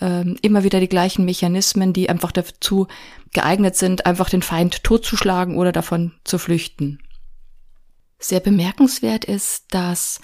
ähm, 0.00 0.36
immer 0.42 0.64
wieder 0.64 0.80
die 0.80 0.88
gleichen 0.88 1.24
Mechanismen, 1.24 1.92
die 1.92 2.08
einfach 2.08 2.32
dazu 2.32 2.86
geeignet 3.32 3.76
sind, 3.76 4.06
einfach 4.06 4.30
den 4.30 4.42
Feind 4.42 4.82
totzuschlagen 4.82 5.56
oder 5.56 5.72
davon 5.72 6.12
zu 6.24 6.38
flüchten. 6.38 7.00
Sehr 8.18 8.40
bemerkenswert 8.40 9.24
ist, 9.24 9.66
dass 9.70 10.20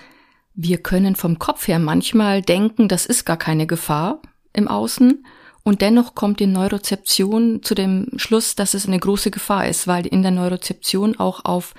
wir 0.55 0.79
können 0.79 1.17
vom 1.17 1.39
Kopf 1.39 1.69
her 1.69 1.79
manchmal 1.79 2.43
denken, 2.43 2.89
das 2.89 3.07
ist 3.07 3.25
gar 3.25 3.37
keine 3.37 3.67
Gefahr 3.67 4.21
im 4.53 4.69
Außen 4.69 5.25
und 5.67 5.83
dennoch 5.83 6.15
kommt 6.15 6.39
die 6.41 6.47
Neurozeption 6.47 7.61
zu 7.63 7.75
dem 7.75 8.07
Schluss, 8.17 8.55
dass 8.55 8.75
es 8.75 8.87
eine 8.87 9.01
große 9.01 9.33
Gefahr 9.33 9.67
ist, 9.67 9.89
weil 9.89 10.07
in 10.07 10.23
der 10.23 10.31
Neurozeption 10.31 11.19
auch 11.19 11.45
auf 11.45 11.75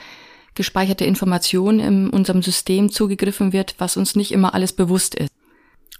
gespeicherte 0.56 1.06
Informationen 1.06 1.80
in 1.80 2.10
unserem 2.10 2.42
System 2.42 2.92
zugegriffen 2.92 3.54
wird, 3.54 3.76
was 3.78 3.96
uns 3.96 4.16
nicht 4.16 4.32
immer 4.32 4.54
alles 4.54 4.74
bewusst 4.74 5.16
ist. 5.16 5.32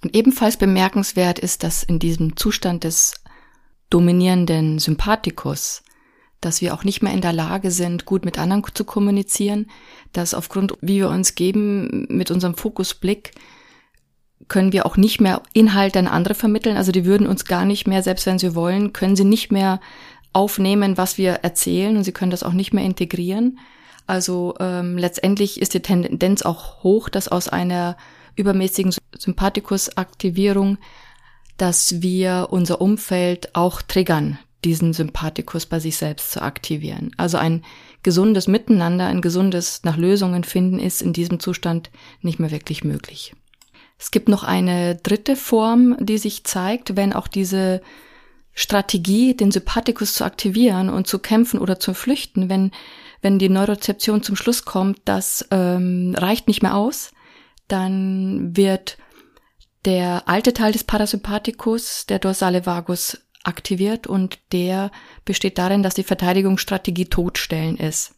Und 0.04 0.16
ebenfalls 0.16 0.58
bemerkenswert 0.58 1.40
ist, 1.40 1.64
dass 1.64 1.84
in 1.84 2.00
diesem 2.00 2.38
Zustand 2.38 2.84
des 2.84 3.16
dominierenden 3.90 4.80
Sympathikus, 4.80 5.84
dass 6.42 6.62
wir 6.62 6.74
auch 6.74 6.84
nicht 6.84 7.02
mehr 7.02 7.14
in 7.14 7.22
der 7.22 7.34
Lage 7.34 7.72
sind, 7.72 8.06
gut 8.06 8.24
mit 8.24 8.38
anderen 8.38 8.64
zu 8.74 8.86
kommunizieren, 8.86 9.68
dass 10.14 10.34
aufgrund, 10.34 10.74
wie 10.82 10.98
wir 10.98 11.10
uns 11.10 11.36
geben, 11.36 12.06
mit 12.10 12.30
unserem 12.30 12.56
Fokusblick, 12.56 13.32
können 14.48 14.72
wir 14.72 14.86
auch 14.86 14.98
nicht 14.98 15.20
mehr 15.20 15.42
Inhalte 15.54 16.00
an 16.00 16.08
andere 16.08 16.36
vermitteln. 16.36 16.78
Also 16.78 16.92
die 16.92 17.06
würden 17.06 17.28
uns 17.28 17.46
gar 17.46 17.66
nicht 17.66 17.88
mehr, 17.88 18.04
selbst 18.04 18.26
wenn 18.26 18.40
sie 18.40 18.56
wollen, 18.56 18.94
können 18.94 19.16
sie 19.16 19.26
nicht 19.26 19.52
mehr 19.52 19.80
aufnehmen, 20.32 20.98
was 20.98 21.18
wir 21.18 21.32
erzählen 21.32 21.98
und 21.98 22.04
sie 22.04 22.12
können 22.12 22.32
das 22.32 22.44
auch 22.44 22.54
nicht 22.54 22.74
mehr 22.74 22.86
integrieren. 22.86 23.60
Also 24.06 24.56
ähm, 24.60 24.98
letztendlich 24.98 25.60
ist 25.60 25.74
die 25.74 25.82
Tendenz 25.82 26.44
auch 26.44 26.84
hoch, 26.84 27.10
dass 27.10 27.28
aus 27.28 27.50
einer 27.50 27.98
übermäßigen 28.38 28.94
Sympathikusaktivierung, 29.18 30.78
dass 31.58 32.02
wir 32.02 32.48
unser 32.52 32.80
Umfeld 32.80 33.56
auch 33.56 33.82
triggern, 33.82 34.40
diesen 34.64 34.94
Sympathikus 34.94 35.66
bei 35.66 35.80
sich 35.80 35.98
selbst 35.98 36.32
zu 36.32 36.42
aktivieren. 36.42 37.12
Also 37.18 37.38
ein 37.38 37.64
gesundes 38.04 38.48
Miteinander, 38.48 39.08
ein 39.08 39.22
gesundes 39.22 39.82
nach 39.84 39.98
Lösungen 39.98 40.44
finden 40.44 40.80
ist 40.80 41.02
in 41.02 41.14
diesem 41.14 41.40
Zustand 41.40 41.90
nicht 42.22 42.40
mehr 42.40 42.52
wirklich 42.52 42.84
möglich. 42.84 43.34
Es 44.00 44.12
gibt 44.12 44.30
noch 44.30 44.44
eine 44.44 44.96
dritte 44.96 45.36
Form, 45.36 45.98
die 46.00 46.20
sich 46.20 46.44
zeigt, 46.44 46.96
wenn 46.96 47.14
auch 47.14 47.28
diese 47.28 47.82
Strategie, 48.54 49.36
den 49.36 49.52
Sympathikus 49.52 50.14
zu 50.14 50.24
aktivieren 50.24 50.90
und 50.90 51.08
zu 51.08 51.20
kämpfen 51.20 51.60
oder 51.60 51.80
zu 51.80 51.94
flüchten, 51.94 52.50
wenn, 52.50 52.72
wenn 53.22 53.40
die 53.40 53.50
Neurozeption 53.50 54.24
zum 54.24 54.36
Schluss 54.36 54.66
kommt, 54.66 55.00
das 55.06 55.48
ähm, 55.52 56.16
reicht 56.18 56.48
nicht 56.48 56.62
mehr 56.64 56.76
aus, 56.76 57.12
dann 57.68 58.56
wird 58.56 58.98
der 59.86 60.28
alte 60.28 60.54
Teil 60.54 60.72
des 60.72 60.84
Parasympathikus, 60.84 62.06
der 62.08 62.20
dorsale 62.20 62.66
Vagus, 62.66 63.20
aktiviert 63.44 64.08
und 64.08 64.40
der 64.52 64.92
besteht 65.24 65.58
darin, 65.58 65.82
dass 65.82 65.94
die 65.94 66.04
Verteidigungsstrategie 66.04 67.06
Todstellen 67.06 67.78
ist. 67.78 68.14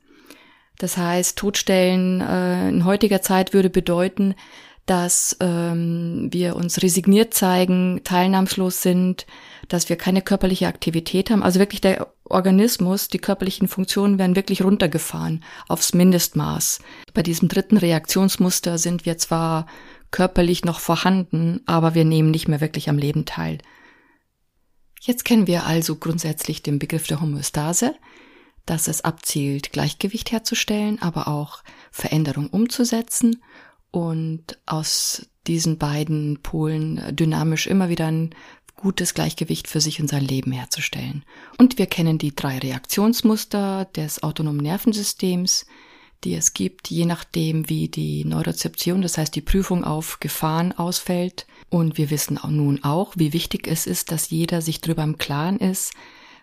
Das 0.79 0.97
heißt, 0.97 1.37
Todstellen 1.37 2.21
äh, 2.21 2.69
in 2.69 2.85
heutiger 2.85 3.21
Zeit 3.21 3.53
würde 3.53 3.69
bedeuten, 3.69 4.33
dass 4.89 5.37
ähm, 5.39 6.29
wir 6.31 6.55
uns 6.55 6.81
resigniert 6.81 7.35
zeigen, 7.35 8.01
teilnahmslos 8.03 8.81
sind, 8.81 9.27
dass 9.67 9.87
wir 9.87 9.97
keine 9.97 10.23
körperliche 10.23 10.67
Aktivität 10.67 11.29
haben. 11.29 11.43
Also 11.43 11.59
wirklich 11.59 11.79
der 11.79 12.11
Organismus, 12.23 13.07
die 13.07 13.19
körperlichen 13.19 13.67
Funktionen 13.67 14.17
werden 14.17 14.35
wirklich 14.35 14.63
runtergefahren 14.63 15.43
aufs 15.67 15.93
Mindestmaß. 15.93 16.79
Bei 17.13 17.21
diesem 17.21 17.49
dritten 17.49 17.77
Reaktionsmuster 17.77 18.79
sind 18.79 19.05
wir 19.05 19.19
zwar 19.19 19.67
körperlich 20.09 20.65
noch 20.65 20.79
vorhanden, 20.79 21.61
aber 21.67 21.93
wir 21.93 22.03
nehmen 22.03 22.31
nicht 22.31 22.47
mehr 22.47 22.59
wirklich 22.59 22.89
am 22.89 22.97
Leben 22.97 23.25
teil. 23.25 23.59
Jetzt 25.01 25.23
kennen 25.23 25.45
wir 25.45 25.67
also 25.67 25.97
grundsätzlich 25.97 26.63
den 26.63 26.79
Begriff 26.79 27.05
der 27.05 27.21
Homöostase, 27.21 27.93
dass 28.65 28.87
es 28.87 29.03
abzielt, 29.03 29.71
Gleichgewicht 29.71 30.31
herzustellen, 30.31 30.99
aber 30.99 31.27
auch 31.27 31.63
Veränderung 31.91 32.47
umzusetzen 32.47 33.39
und 33.91 34.59
aus 34.65 35.27
diesen 35.47 35.77
beiden 35.77 36.39
Polen 36.43 37.01
dynamisch 37.15 37.67
immer 37.67 37.89
wieder 37.89 38.07
ein 38.07 38.35
gutes 38.75 39.13
Gleichgewicht 39.13 39.67
für 39.67 39.81
sich 39.81 39.99
und 39.99 40.07
sein 40.07 40.23
Leben 40.23 40.51
herzustellen. 40.51 41.25
Und 41.57 41.77
wir 41.77 41.85
kennen 41.85 42.17
die 42.17 42.35
drei 42.35 42.59
Reaktionsmuster 42.59 43.85
des 43.95 44.23
autonomen 44.23 44.61
Nervensystems, 44.61 45.65
die 46.23 46.35
es 46.35 46.53
gibt, 46.53 46.89
je 46.89 47.05
nachdem, 47.05 47.69
wie 47.69 47.87
die 47.87 48.25
Neurozeption, 48.25 49.01
das 49.01 49.17
heißt 49.17 49.35
die 49.35 49.41
Prüfung 49.41 49.83
auf 49.83 50.19
Gefahren 50.19 50.73
ausfällt. 50.73 51.47
Und 51.69 51.97
wir 51.97 52.09
wissen 52.09 52.37
auch 52.37 52.49
nun 52.49 52.83
auch, 52.83 53.13
wie 53.15 53.33
wichtig 53.33 53.67
es 53.67 53.85
ist, 53.85 54.11
dass 54.11 54.29
jeder 54.29 54.61
sich 54.61 54.81
darüber 54.81 55.03
im 55.03 55.17
Klaren 55.17 55.59
ist, 55.59 55.93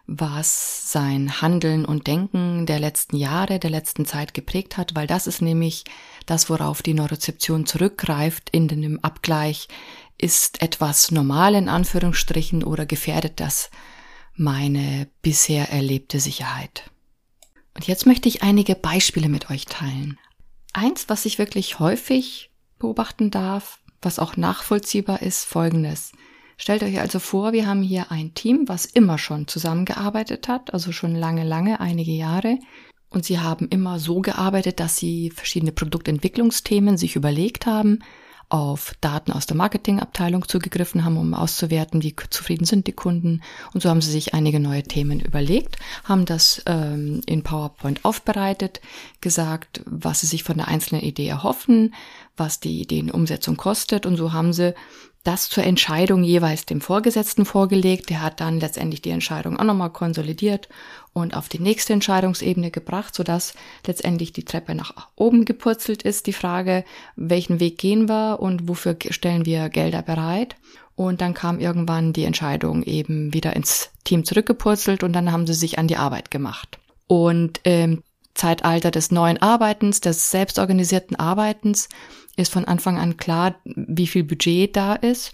was 0.06 0.92
sein 0.92 1.40
Handeln 1.42 1.84
und 1.84 2.06
Denken 2.06 2.66
der 2.66 2.78
letzten 2.78 3.16
Jahre, 3.16 3.58
der 3.58 3.70
letzten 3.70 4.06
Zeit 4.06 4.34
geprägt 4.34 4.76
hat, 4.76 4.94
weil 4.94 5.06
das 5.06 5.26
ist 5.26 5.42
nämlich 5.42 5.84
das, 6.26 6.48
worauf 6.48 6.82
die 6.82 6.94
Neurozeption 6.94 7.66
zurückgreift 7.66 8.50
in 8.50 8.68
dem 8.68 9.00
Abgleich, 9.00 9.68
ist 10.18 10.62
etwas 10.62 11.10
normal 11.10 11.54
in 11.54 11.68
Anführungsstrichen 11.68 12.62
oder 12.62 12.86
gefährdet 12.86 13.40
das 13.40 13.70
meine 14.36 15.08
bisher 15.22 15.70
erlebte 15.70 16.20
Sicherheit. 16.20 16.90
Und 17.74 17.86
jetzt 17.86 18.06
möchte 18.06 18.28
ich 18.28 18.42
einige 18.42 18.74
Beispiele 18.74 19.28
mit 19.28 19.50
euch 19.50 19.64
teilen. 19.64 20.18
Eins, 20.72 21.08
was 21.08 21.24
ich 21.24 21.38
wirklich 21.38 21.78
häufig 21.78 22.50
beobachten 22.78 23.30
darf, 23.30 23.80
was 24.02 24.18
auch 24.18 24.36
nachvollziehbar 24.36 25.22
ist, 25.22 25.44
folgendes. 25.44 26.12
Stellt 26.56 26.82
euch 26.82 27.00
also 27.00 27.18
vor, 27.18 27.52
wir 27.52 27.66
haben 27.66 27.82
hier 27.82 28.10
ein 28.10 28.34
Team, 28.34 28.64
was 28.66 28.86
immer 28.86 29.18
schon 29.18 29.46
zusammengearbeitet 29.46 30.48
hat, 30.48 30.72
also 30.72 30.90
schon 30.90 31.14
lange, 31.14 31.44
lange, 31.44 31.80
einige 31.80 32.12
Jahre. 32.12 32.58
Und 33.10 33.24
sie 33.24 33.38
haben 33.38 33.68
immer 33.68 33.98
so 33.98 34.20
gearbeitet, 34.20 34.80
dass 34.80 34.96
sie 34.96 35.30
verschiedene 35.30 35.72
Produktentwicklungsthemen 35.72 36.96
sich 36.96 37.14
überlegt 37.14 37.66
haben, 37.66 38.00
auf 38.48 38.94
Daten 39.00 39.32
aus 39.32 39.46
der 39.46 39.56
Marketingabteilung 39.56 40.46
zugegriffen 40.46 41.04
haben, 41.04 41.16
um 41.16 41.34
auszuwerten, 41.34 42.02
wie 42.02 42.14
zufrieden 42.30 42.64
sind 42.64 42.86
die 42.86 42.92
Kunden. 42.92 43.42
Und 43.74 43.82
so 43.82 43.90
haben 43.90 44.00
sie 44.00 44.12
sich 44.12 44.34
einige 44.34 44.60
neue 44.60 44.84
Themen 44.84 45.20
überlegt, 45.20 45.76
haben 46.04 46.26
das 46.26 46.62
ähm, 46.66 47.22
in 47.26 47.42
PowerPoint 47.42 48.04
aufbereitet, 48.04 48.80
gesagt, 49.20 49.82
was 49.84 50.20
sie 50.20 50.26
sich 50.26 50.44
von 50.44 50.58
der 50.58 50.68
einzelnen 50.68 51.02
Idee 51.02 51.26
erhoffen, 51.26 51.94
was 52.36 52.60
die 52.60 52.80
Ideenumsetzung 52.82 53.56
kostet. 53.56 54.06
Und 54.06 54.16
so 54.16 54.32
haben 54.32 54.52
sie 54.52 54.74
das 55.26 55.48
zur 55.48 55.64
Entscheidung 55.64 56.22
jeweils 56.22 56.66
dem 56.66 56.80
Vorgesetzten 56.80 57.44
vorgelegt. 57.44 58.10
Der 58.10 58.22
hat 58.22 58.40
dann 58.40 58.60
letztendlich 58.60 59.02
die 59.02 59.10
Entscheidung 59.10 59.58
auch 59.58 59.64
nochmal 59.64 59.90
konsolidiert 59.90 60.68
und 61.12 61.36
auf 61.36 61.48
die 61.48 61.58
nächste 61.58 61.92
Entscheidungsebene 61.92 62.70
gebracht, 62.70 63.14
sodass 63.14 63.54
letztendlich 63.86 64.32
die 64.32 64.44
Treppe 64.44 64.74
nach 64.74 65.08
oben 65.16 65.44
gepurzelt 65.44 66.02
ist. 66.02 66.26
Die 66.26 66.32
Frage, 66.32 66.84
welchen 67.16 67.58
Weg 67.58 67.78
gehen 67.78 68.08
wir 68.08 68.38
und 68.40 68.68
wofür 68.68 68.96
stellen 69.10 69.44
wir 69.44 69.68
Gelder 69.68 70.02
bereit? 70.02 70.56
Und 70.94 71.20
dann 71.20 71.34
kam 71.34 71.58
irgendwann 71.58 72.12
die 72.12 72.24
Entscheidung 72.24 72.82
eben 72.82 73.34
wieder 73.34 73.54
ins 73.56 73.90
Team 74.04 74.24
zurückgepurzelt 74.24 75.02
und 75.02 75.12
dann 75.12 75.32
haben 75.32 75.46
sie 75.46 75.54
sich 75.54 75.78
an 75.78 75.88
die 75.88 75.96
Arbeit 75.96 76.30
gemacht. 76.30 76.78
Und 77.06 77.60
im 77.64 78.02
Zeitalter 78.36 78.90
des 78.90 79.10
neuen 79.10 79.40
Arbeitens, 79.42 80.00
des 80.00 80.30
selbstorganisierten 80.30 81.16
Arbeitens, 81.16 81.88
ist 82.36 82.52
von 82.52 82.64
Anfang 82.64 82.98
an 82.98 83.16
klar, 83.16 83.56
wie 83.64 84.06
viel 84.06 84.24
Budget 84.24 84.76
da 84.76 84.94
ist 84.94 85.32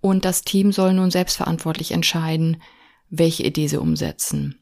und 0.00 0.24
das 0.24 0.42
Team 0.42 0.72
soll 0.72 0.94
nun 0.94 1.10
selbstverantwortlich 1.10 1.92
entscheiden, 1.92 2.62
welche 3.10 3.42
Idee 3.42 3.68
sie 3.68 3.80
umsetzen. 3.80 4.60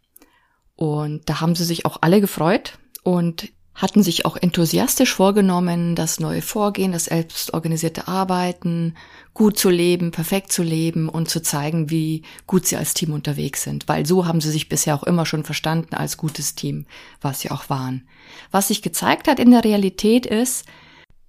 Und 0.76 1.28
da 1.28 1.40
haben 1.40 1.54
sie 1.54 1.64
sich 1.64 1.84
auch 1.84 1.98
alle 2.00 2.20
gefreut 2.20 2.78
und 3.02 3.48
hatten 3.74 4.02
sich 4.02 4.26
auch 4.26 4.36
enthusiastisch 4.36 5.14
vorgenommen, 5.14 5.94
das 5.96 6.20
neue 6.20 6.42
Vorgehen, 6.42 6.92
das 6.92 7.06
selbstorganisierte 7.06 8.06
Arbeiten, 8.06 8.94
gut 9.32 9.58
zu 9.58 9.70
leben, 9.70 10.10
perfekt 10.10 10.52
zu 10.52 10.62
leben 10.62 11.08
und 11.08 11.30
zu 11.30 11.40
zeigen, 11.42 11.88
wie 11.90 12.22
gut 12.46 12.66
sie 12.66 12.76
als 12.76 12.94
Team 12.94 13.12
unterwegs 13.12 13.62
sind. 13.62 13.88
Weil 13.88 14.04
so 14.04 14.26
haben 14.26 14.40
sie 14.40 14.50
sich 14.50 14.68
bisher 14.68 14.94
auch 14.94 15.02
immer 15.04 15.24
schon 15.24 15.44
verstanden 15.44 15.94
als 15.94 16.18
gutes 16.18 16.54
Team, 16.54 16.86
was 17.20 17.40
sie 17.40 17.50
auch 17.50 17.70
waren. 17.70 18.06
Was 18.50 18.68
sich 18.68 18.82
gezeigt 18.82 19.26
hat 19.26 19.40
in 19.40 19.50
der 19.50 19.64
Realität 19.64 20.26
ist, 20.26 20.66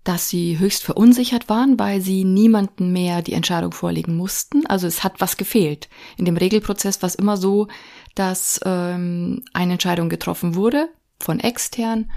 dass 0.03 0.29
sie 0.29 0.59
höchst 0.59 0.83
verunsichert 0.83 1.49
waren, 1.49 1.79
weil 1.79 2.01
sie 2.01 2.23
niemanden 2.23 2.91
mehr 2.91 3.21
die 3.21 3.33
Entscheidung 3.33 3.71
vorlegen 3.71 4.15
mussten. 4.15 4.65
Also 4.65 4.87
es 4.87 5.03
hat 5.03 5.21
was 5.21 5.37
gefehlt. 5.37 5.89
In 6.17 6.25
dem 6.25 6.37
Regelprozess 6.37 7.01
war 7.01 7.07
es 7.07 7.15
immer 7.15 7.37
so, 7.37 7.67
dass 8.15 8.59
ähm, 8.65 9.43
eine 9.53 9.73
Entscheidung 9.73 10.09
getroffen 10.09 10.55
wurde 10.55 10.89
von 11.19 11.39
extern 11.39 12.09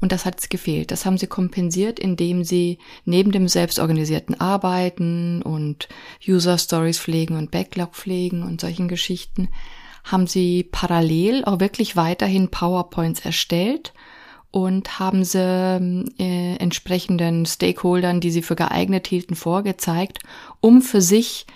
und 0.00 0.12
das 0.12 0.24
hat 0.24 0.40
es 0.40 0.48
gefehlt. 0.48 0.90
Das 0.90 1.04
haben 1.04 1.18
sie 1.18 1.26
kompensiert, 1.26 1.98
indem 1.98 2.42
sie 2.42 2.78
neben 3.04 3.32
dem 3.32 3.48
selbstorganisierten 3.48 4.40
Arbeiten 4.40 5.42
und 5.42 5.88
User 6.26 6.58
Stories 6.58 6.98
pflegen 6.98 7.36
und 7.36 7.50
Backlog 7.50 7.94
pflegen 7.94 8.42
und 8.42 8.60
solchen 8.60 8.88
Geschichten, 8.88 9.48
haben 10.04 10.26
sie 10.26 10.64
parallel 10.64 11.44
auch 11.44 11.60
wirklich 11.60 11.96
weiterhin 11.96 12.50
PowerPoints 12.50 13.20
erstellt 13.20 13.92
und 14.50 14.98
haben 14.98 15.24
sie 15.24 15.38
äh, 16.18 16.56
entsprechenden 16.56 17.46
Stakeholdern, 17.46 18.20
die 18.20 18.30
sie 18.30 18.42
für 18.42 18.56
geeignet 18.56 19.06
hielten, 19.06 19.34
vorgezeigt, 19.34 20.18
um 20.60 20.82
für 20.82 21.00
sich 21.00 21.46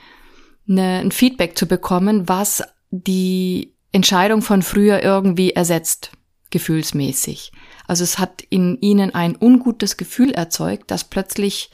eine, 0.68 1.00
ein 1.00 1.12
Feedback 1.12 1.58
zu 1.58 1.66
bekommen, 1.66 2.28
was 2.28 2.62
die 2.90 3.74
Entscheidung 3.92 4.42
von 4.42 4.62
früher 4.62 5.02
irgendwie 5.02 5.50
ersetzt, 5.50 6.12
gefühlsmäßig. 6.50 7.52
Also 7.86 8.04
es 8.04 8.18
hat 8.18 8.42
in 8.48 8.78
ihnen 8.80 9.14
ein 9.14 9.36
ungutes 9.38 9.96
Gefühl 9.96 10.32
erzeugt, 10.32 10.90
dass 10.90 11.04
plötzlich 11.04 11.70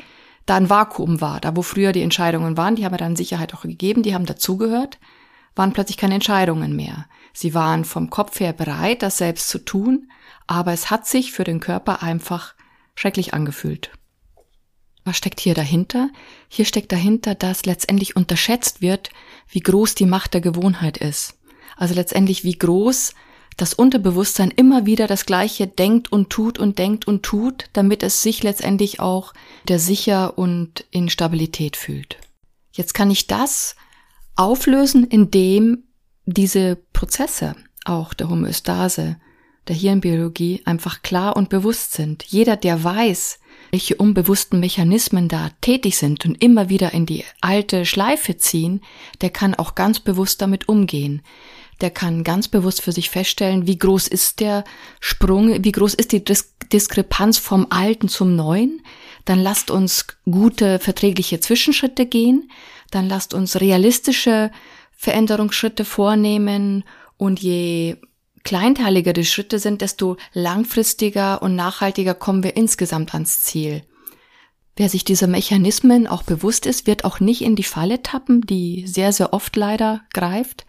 da 0.46 0.56
ein 0.56 0.70
Vakuum 0.70 1.20
war, 1.20 1.40
da 1.40 1.54
wo 1.54 1.62
früher 1.62 1.92
die 1.92 2.02
Entscheidungen 2.02 2.56
waren, 2.56 2.76
die 2.76 2.84
haben 2.84 2.94
wir 2.94 2.98
dann 2.98 3.14
Sicherheit 3.14 3.54
auch 3.54 3.62
gegeben, 3.62 4.02
die 4.02 4.14
haben 4.14 4.26
dazugehört, 4.26 4.98
waren 5.54 5.72
plötzlich 5.72 5.96
keine 5.96 6.14
Entscheidungen 6.14 6.74
mehr. 6.74 7.06
Sie 7.32 7.54
waren 7.54 7.84
vom 7.84 8.10
Kopf 8.10 8.40
her 8.40 8.52
bereit, 8.52 9.02
das 9.02 9.18
selbst 9.18 9.48
zu 9.48 9.58
tun, 9.58 10.10
aber 10.46 10.72
es 10.72 10.90
hat 10.90 11.06
sich 11.06 11.32
für 11.32 11.44
den 11.44 11.60
Körper 11.60 12.02
einfach 12.02 12.54
schrecklich 12.94 13.34
angefühlt. 13.34 13.92
Was 15.04 15.16
steckt 15.16 15.40
hier 15.40 15.54
dahinter? 15.54 16.10
Hier 16.48 16.64
steckt 16.64 16.92
dahinter, 16.92 17.34
dass 17.34 17.64
letztendlich 17.64 18.16
unterschätzt 18.16 18.82
wird, 18.82 19.10
wie 19.48 19.60
groß 19.60 19.94
die 19.94 20.06
Macht 20.06 20.34
der 20.34 20.40
Gewohnheit 20.40 20.98
ist. 20.98 21.38
Also 21.76 21.94
letztendlich 21.94 22.44
wie 22.44 22.58
groß 22.58 23.14
das 23.56 23.74
Unterbewusstsein 23.74 24.50
immer 24.50 24.86
wieder 24.86 25.06
das 25.06 25.26
Gleiche 25.26 25.66
denkt 25.66 26.12
und 26.12 26.30
tut 26.30 26.58
und 26.58 26.78
denkt 26.78 27.06
und 27.06 27.22
tut, 27.22 27.66
damit 27.72 28.02
es 28.02 28.22
sich 28.22 28.42
letztendlich 28.42 29.00
auch 29.00 29.34
der 29.68 29.78
sicher 29.78 30.38
und 30.38 30.84
in 30.90 31.08
Stabilität 31.08 31.76
fühlt. 31.76 32.18
Jetzt 32.72 32.94
kann 32.94 33.10
ich 33.10 33.26
das 33.26 33.76
auflösen, 34.40 35.04
indem 35.04 35.84
diese 36.24 36.76
Prozesse, 36.94 37.54
auch 37.84 38.14
der 38.14 38.30
Homöostase, 38.30 39.16
der 39.68 39.76
Hirnbiologie 39.76 40.62
einfach 40.64 41.02
klar 41.02 41.36
und 41.36 41.50
bewusst 41.50 41.92
sind. 41.92 42.24
Jeder, 42.24 42.56
der 42.56 42.82
weiß, 42.82 43.38
welche 43.70 43.96
unbewussten 43.96 44.58
Mechanismen 44.58 45.28
da 45.28 45.50
tätig 45.60 45.98
sind 45.98 46.24
und 46.24 46.42
immer 46.42 46.70
wieder 46.70 46.94
in 46.94 47.04
die 47.04 47.24
alte 47.42 47.84
Schleife 47.84 48.38
ziehen, 48.38 48.80
der 49.20 49.30
kann 49.30 49.54
auch 49.54 49.74
ganz 49.74 50.00
bewusst 50.00 50.40
damit 50.40 50.68
umgehen. 50.68 51.22
Der 51.82 51.90
kann 51.90 52.24
ganz 52.24 52.48
bewusst 52.48 52.80
für 52.80 52.92
sich 52.92 53.10
feststellen, 53.10 53.66
wie 53.66 53.78
groß 53.78 54.08
ist 54.08 54.40
der 54.40 54.64
Sprung, 55.00 55.62
wie 55.64 55.72
groß 55.72 55.94
ist 55.94 56.12
die 56.12 56.24
Dis 56.24 56.54
Diskrepanz 56.72 57.36
vom 57.38 57.66
Alten 57.70 58.08
zum 58.08 58.36
Neuen. 58.36 58.82
Dann 59.24 59.38
lasst 59.38 59.70
uns 59.70 60.06
gute, 60.24 60.78
verträgliche 60.78 61.40
Zwischenschritte 61.40 62.06
gehen. 62.06 62.50
Dann 62.90 63.08
lasst 63.08 63.34
uns 63.34 63.60
realistische 63.60 64.50
Veränderungsschritte 64.92 65.84
vornehmen. 65.84 66.84
Und 67.16 67.40
je 67.40 67.96
kleinteiliger 68.44 69.12
die 69.12 69.24
Schritte 69.24 69.58
sind, 69.58 69.82
desto 69.82 70.16
langfristiger 70.32 71.42
und 71.42 71.56
nachhaltiger 71.56 72.14
kommen 72.14 72.42
wir 72.42 72.56
insgesamt 72.56 73.14
ans 73.14 73.42
Ziel. 73.42 73.82
Wer 74.76 74.88
sich 74.88 75.04
dieser 75.04 75.26
Mechanismen 75.26 76.06
auch 76.06 76.22
bewusst 76.22 76.64
ist, 76.64 76.86
wird 76.86 77.04
auch 77.04 77.20
nicht 77.20 77.42
in 77.42 77.56
die 77.56 77.64
Falle 77.64 78.02
tappen, 78.02 78.40
die 78.42 78.86
sehr, 78.86 79.12
sehr 79.12 79.32
oft 79.32 79.54
leider 79.56 80.02
greift, 80.12 80.64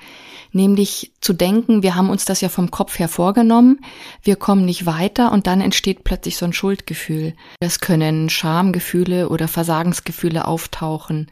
nämlich 0.51 1.13
zu 1.21 1.33
denken, 1.33 1.83
wir 1.83 1.95
haben 1.95 2.09
uns 2.09 2.25
das 2.25 2.41
ja 2.41 2.49
vom 2.49 2.71
Kopf 2.71 2.99
her 2.99 3.07
vorgenommen, 3.07 3.79
wir 4.23 4.35
kommen 4.35 4.65
nicht 4.65 4.85
weiter 4.85 5.31
und 5.31 5.47
dann 5.47 5.61
entsteht 5.61 6.03
plötzlich 6.03 6.37
so 6.37 6.45
ein 6.45 6.53
Schuldgefühl. 6.53 7.35
Es 7.59 7.79
können 7.79 8.29
Schamgefühle 8.29 9.29
oder 9.29 9.47
Versagensgefühle 9.47 10.45
auftauchen. 10.45 11.31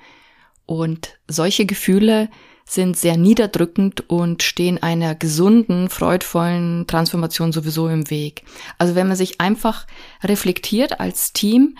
Und 0.66 1.18
solche 1.28 1.66
Gefühle 1.66 2.30
sind 2.66 2.96
sehr 2.96 3.18
niederdrückend 3.18 4.10
und 4.10 4.44
stehen 4.44 4.82
einer 4.82 5.16
gesunden, 5.16 5.90
freudvollen 5.90 6.86
Transformation 6.86 7.52
sowieso 7.52 7.90
im 7.90 8.12
Weg. 8.12 8.44
Also 8.78 8.94
wenn 8.94 9.08
man 9.08 9.18
sich 9.18 9.42
einfach 9.42 9.88
reflektiert 10.24 11.00
als 11.00 11.34
Team, 11.34 11.76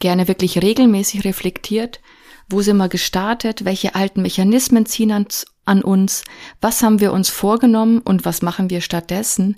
gerne 0.00 0.28
wirklich 0.28 0.60
regelmäßig 0.60 1.24
reflektiert, 1.24 2.00
wo 2.48 2.62
sind 2.62 2.78
wir 2.78 2.88
gestartet, 2.88 3.64
welche 3.64 3.94
alten 3.94 4.22
Mechanismen 4.22 4.84
ziehen 4.84 5.12
an, 5.12 5.26
an 5.64 5.82
uns, 5.82 6.24
was 6.60 6.82
haben 6.82 7.00
wir 7.00 7.12
uns 7.12 7.28
vorgenommen 7.28 8.00
und 8.00 8.24
was 8.24 8.42
machen 8.42 8.70
wir 8.70 8.80
stattdessen, 8.80 9.56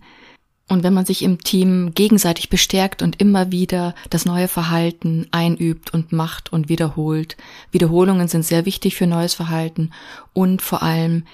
und 0.73 0.85
wenn 0.85 0.95
man 0.95 1.05
sich 1.05 1.23
im 1.23 1.39
Team 1.39 1.93
gegenseitig 1.95 2.49
bestärkt 2.49 3.03
und 3.03 3.21
immer 3.21 3.53
wieder 3.53 3.95
das 4.09 4.25
neue 4.25 4.49
Verhalten 4.49 5.27
einübt 5.31 5.93
und 5.93 6.13
macht 6.13 6.51
und 6.51 6.71
wiederholt, 6.71 7.37
Wiederholungen 7.73 8.27
sind 8.27 8.45
sehr 8.45 8.65
wichtig 8.65 8.97
für 8.97 9.07
neues 9.07 9.35
Verhalten 9.35 9.91
und 10.33 10.63
vor 10.63 10.83
allem 10.83 11.25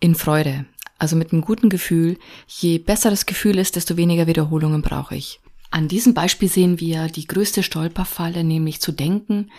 in 0.00 0.16
Freude. 0.16 0.64
Also 0.98 1.14
mit 1.14 1.32
einem 1.32 1.42
guten 1.42 1.68
Gefühl. 1.68 2.18
Je 2.48 2.78
besser 2.78 3.10
das 3.10 3.26
Gefühl 3.26 3.58
ist, 3.58 3.76
desto 3.76 3.96
weniger 3.96 4.26
Wiederholungen 4.26 4.82
brauche 4.82 5.14
ich. 5.14 5.38
An 5.70 5.88
diesem 5.88 6.14
Beispiel 6.14 6.48
sehen 6.48 6.80
wir 6.80 7.08
die 7.08 7.26
größte 7.26 7.62
Stolperfalle, 7.62 8.42
nämlich 8.42 8.80
zu 8.80 8.92
denken, 8.92 9.50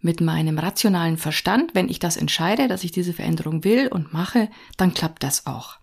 mit 0.00 0.20
meinem 0.20 0.58
rationalen 0.58 1.18
Verstand, 1.18 1.74
wenn 1.74 1.88
ich 1.88 1.98
das 1.98 2.16
entscheide, 2.16 2.68
dass 2.68 2.84
ich 2.84 2.92
diese 2.92 3.12
Veränderung 3.12 3.64
will 3.64 3.88
und 3.88 4.12
mache, 4.12 4.48
dann 4.76 4.94
klappt 4.94 5.22
das 5.22 5.46
auch. 5.46 5.78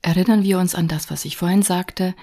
Erinnern 0.00 0.42
wir 0.42 0.58
uns 0.58 0.74
an 0.74 0.88
das, 0.88 1.10
was 1.10 1.24
ich 1.24 1.36
vorhin 1.36 1.62
sagte. 1.62 2.14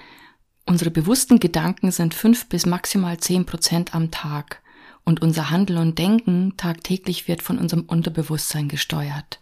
Unsere 0.66 0.90
bewussten 0.90 1.40
Gedanken 1.40 1.90
sind 1.90 2.14
fünf 2.14 2.48
bis 2.48 2.66
maximal 2.66 3.18
zehn 3.18 3.46
Prozent 3.46 3.94
am 3.94 4.10
Tag 4.10 4.62
und 5.04 5.22
unser 5.22 5.50
Handeln 5.50 5.78
und 5.78 5.98
Denken 5.98 6.54
tagtäglich 6.56 7.28
wird 7.28 7.42
von 7.42 7.58
unserem 7.58 7.84
Unterbewusstsein 7.84 8.68
gesteuert. 8.68 9.40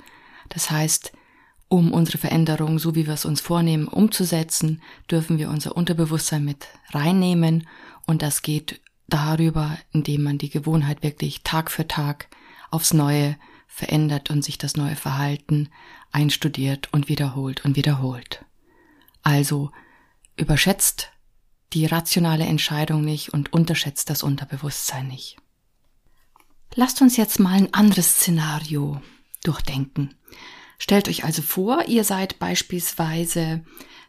Das 0.49 0.71
heißt, 0.71 1.13
um 1.69 1.93
unsere 1.93 2.19
Veränderung, 2.19 2.79
so 2.79 2.95
wie 2.95 3.07
wir 3.07 3.15
es 3.15 3.25
uns 3.25 3.41
vornehmen, 3.41 3.89
umzusetzen, 3.89 4.83
dürfen 5.11 5.39
wir 5.39 5.51
unser 5.51 5.77
Unterbewusstsein 5.77 6.45
mit 6.45 6.67
reinnehmen 6.91 7.69
und 8.07 8.23
das 8.23 8.43
geht 8.43 8.81
darüber, 9.07 9.77
indem 9.93 10.23
man 10.23 10.39
die 10.39 10.51
Gewohnheit 10.51 11.03
wirklich 11.03 11.43
Tag 11.43 11.71
für 11.71 11.87
Tag 11.87 12.29
aufs 12.71 12.95
Neue 12.95 13.37
verändert 13.67 14.31
und 14.31 14.43
sich 14.45 14.59
das 14.59 14.77
neue 14.77 14.97
Verhalten 14.97 15.69
einstudiert 16.11 16.89
und 16.93 17.09
wiederholt 17.09 17.65
und 17.65 17.77
wiederholt. 17.77 18.45
Also 19.23 19.71
überschätzt 20.37 21.11
die 21.75 21.87
rationale 21.87 22.47
Entscheidung 22.47 23.03
nicht 23.03 23.35
und 23.35 23.53
unterschätzt 23.53 24.09
das 24.09 24.23
Unterbewusstsein 24.23 25.07
nicht. 25.07 25.37
Lasst 26.75 27.03
uns 27.03 27.17
jetzt 27.17 27.39
mal 27.41 27.55
ein 27.55 27.75
anderes 27.75 28.17
Szenario 28.17 29.03
durchdenken. 29.43 30.15
Stellt 30.79 31.09
euch 31.09 31.25
also 31.25 31.43
vor, 31.43 31.87
ihr 31.87 32.05
seid 32.05 32.39
beispielsweise 32.39 33.65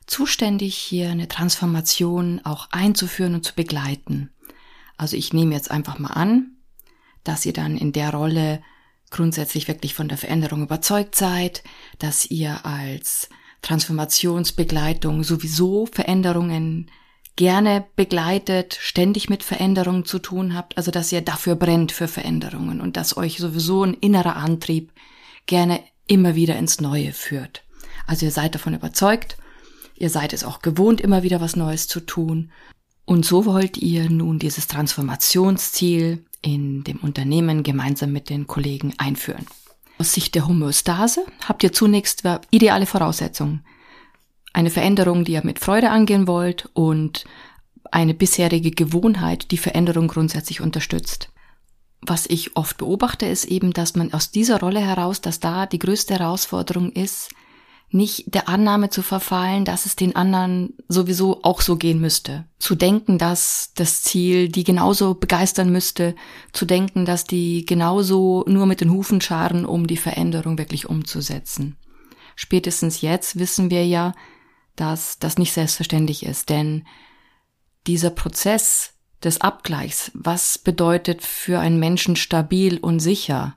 zuständig, 0.05 0.75
hier 0.75 1.09
eine 1.09 1.27
Transformation 1.27 2.41
auch 2.43 2.69
einzuführen 2.71 3.35
und 3.35 3.43
zu 3.43 3.55
begleiten. 3.55 4.31
Also 4.97 5.17
ich 5.17 5.33
nehme 5.33 5.55
jetzt 5.55 5.71
einfach 5.71 5.99
mal 5.99 6.11
an, 6.11 6.57
dass 7.23 7.45
ihr 7.45 7.53
dann 7.53 7.77
in 7.77 7.91
der 7.91 8.13
Rolle 8.13 8.61
grundsätzlich 9.09 9.67
wirklich 9.67 9.93
von 9.93 10.07
der 10.07 10.17
Veränderung 10.17 10.63
überzeugt 10.63 11.15
seid, 11.15 11.63
dass 11.97 12.29
ihr 12.29 12.65
als 12.65 13.29
Transformationsbegleitung 13.61 15.23
sowieso 15.23 15.87
Veränderungen 15.87 16.91
gerne 17.35 17.85
begleitet, 17.95 18.77
ständig 18.79 19.29
mit 19.29 19.43
Veränderungen 19.43 20.05
zu 20.05 20.19
tun 20.19 20.53
habt, 20.53 20.77
also 20.77 20.91
dass 20.91 21.11
ihr 21.11 21.21
dafür 21.21 21.55
brennt 21.55 21.91
für 21.91 22.07
Veränderungen 22.07 22.81
und 22.81 22.97
dass 22.97 23.17
euch 23.17 23.37
sowieso 23.37 23.83
ein 23.83 23.93
innerer 23.93 24.35
Antrieb 24.35 24.91
gerne 25.45 25.81
immer 26.09 26.35
wieder 26.35 26.57
ins 26.57 26.81
Neue 26.81 27.13
führt. 27.13 27.63
Also 28.07 28.25
ihr 28.25 28.31
seid 28.31 28.55
davon 28.55 28.73
überzeugt, 28.73 29.37
ihr 29.95 30.09
seid 30.09 30.33
es 30.33 30.43
auch 30.43 30.61
gewohnt, 30.61 30.99
immer 30.99 31.23
wieder 31.23 31.39
was 31.39 31.55
Neues 31.55 31.87
zu 31.87 31.99
tun. 31.99 32.51
Und 33.05 33.25
so 33.25 33.45
wollt 33.45 33.77
ihr 33.77 34.09
nun 34.09 34.39
dieses 34.39 34.67
Transformationsziel 34.67 36.25
in 36.41 36.83
dem 36.83 36.97
Unternehmen 36.97 37.63
gemeinsam 37.63 38.11
mit 38.11 38.29
den 38.29 38.47
Kollegen 38.47 38.93
einführen. 38.97 39.45
Aus 39.97 40.13
Sicht 40.13 40.35
der 40.35 40.47
Homöostase 40.47 41.25
habt 41.47 41.63
ihr 41.63 41.73
zunächst 41.73 42.23
ideale 42.51 42.85
Voraussetzungen. 42.85 43.63
Eine 44.53 44.69
Veränderung, 44.69 45.25
die 45.25 45.33
ihr 45.33 45.45
mit 45.45 45.59
Freude 45.59 45.91
angehen 45.91 46.27
wollt 46.27 46.69
und 46.73 47.25
eine 47.91 48.13
bisherige 48.13 48.71
Gewohnheit, 48.71 49.51
die 49.51 49.57
Veränderung 49.57 50.07
grundsätzlich 50.07 50.61
unterstützt 50.61 51.29
was 52.01 52.25
ich 52.27 52.55
oft 52.55 52.77
beobachte, 52.77 53.25
ist 53.25 53.45
eben, 53.45 53.73
dass 53.73 53.95
man 53.95 54.13
aus 54.13 54.31
dieser 54.31 54.59
Rolle 54.59 54.79
heraus, 54.79 55.21
dass 55.21 55.39
da 55.39 55.65
die 55.65 55.79
größte 55.79 56.15
Herausforderung 56.15 56.91
ist, 56.91 57.29
nicht 57.91 58.33
der 58.33 58.47
Annahme 58.47 58.89
zu 58.89 59.01
verfallen, 59.01 59.65
dass 59.65 59.85
es 59.85 59.95
den 59.95 60.15
anderen 60.15 60.75
sowieso 60.87 61.43
auch 61.43 61.61
so 61.61 61.75
gehen 61.75 61.99
müsste. 61.99 62.45
Zu 62.59 62.75
denken, 62.75 63.17
dass 63.17 63.71
das 63.75 64.03
Ziel 64.03 64.49
die 64.49 64.63
genauso 64.63 65.15
begeistern 65.15 65.71
müsste, 65.71 66.15
zu 66.53 66.65
denken, 66.65 67.05
dass 67.05 67.23
die 67.23 67.65
genauso 67.65 68.45
nur 68.47 68.67
mit 68.67 68.81
den 68.81 68.91
Hufen 68.91 69.21
scharen, 69.21 69.65
um 69.65 69.87
die 69.87 69.97
Veränderung 69.97 70.57
wirklich 70.59 70.87
umzusetzen. 70.87 71.77
Spätestens 72.35 73.01
jetzt 73.01 73.39
wissen 73.39 73.71
wir 73.71 73.85
ja, 73.85 74.13
dass 74.75 75.17
das 75.17 75.37
nicht 75.37 75.51
selbstverständlich 75.51 76.25
ist, 76.25 76.49
denn 76.49 76.85
dieser 77.87 78.11
Prozess 78.11 78.93
des 79.23 79.41
Abgleichs. 79.41 80.11
Was 80.13 80.57
bedeutet 80.57 81.23
für 81.23 81.59
einen 81.59 81.79
Menschen 81.79 82.15
stabil 82.15 82.77
und 82.77 82.99
sicher? 82.99 83.55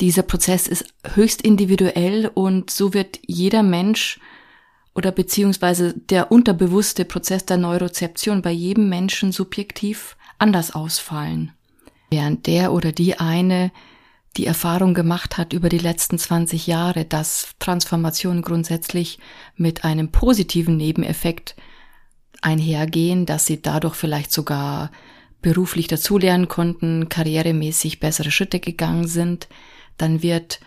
Dieser 0.00 0.22
Prozess 0.22 0.66
ist 0.66 0.86
höchst 1.14 1.42
individuell 1.42 2.30
und 2.32 2.70
so 2.70 2.94
wird 2.94 3.20
jeder 3.26 3.62
Mensch 3.62 4.18
oder 4.94 5.12
beziehungsweise 5.12 5.94
der 5.94 6.32
unterbewusste 6.32 7.04
Prozess 7.04 7.46
der 7.46 7.56
Neurozeption 7.56 8.42
bei 8.42 8.50
jedem 8.50 8.88
Menschen 8.88 9.32
subjektiv 9.32 10.16
anders 10.38 10.74
ausfallen. 10.74 11.52
Während 12.10 12.46
der 12.46 12.72
oder 12.72 12.92
die 12.92 13.18
eine 13.18 13.70
die 14.36 14.46
Erfahrung 14.46 14.94
gemacht 14.94 15.36
hat 15.36 15.52
über 15.52 15.68
die 15.68 15.78
letzten 15.78 16.18
20 16.18 16.66
Jahre, 16.66 17.04
dass 17.04 17.50
Transformation 17.58 18.42
grundsätzlich 18.42 19.18
mit 19.56 19.84
einem 19.84 20.10
positiven 20.10 20.76
Nebeneffekt 20.76 21.54
einhergehen, 22.42 23.24
dass 23.26 23.46
sie 23.46 23.62
dadurch 23.62 23.94
vielleicht 23.94 24.32
sogar 24.32 24.90
beruflich 25.40 25.88
dazulernen 25.88 26.48
konnten, 26.48 27.08
karrieremäßig 27.08 28.00
bessere 28.00 28.30
Schritte 28.30 28.60
gegangen 28.60 29.08
sind, 29.08 29.48
dann 29.96 30.22
wird 30.22 30.60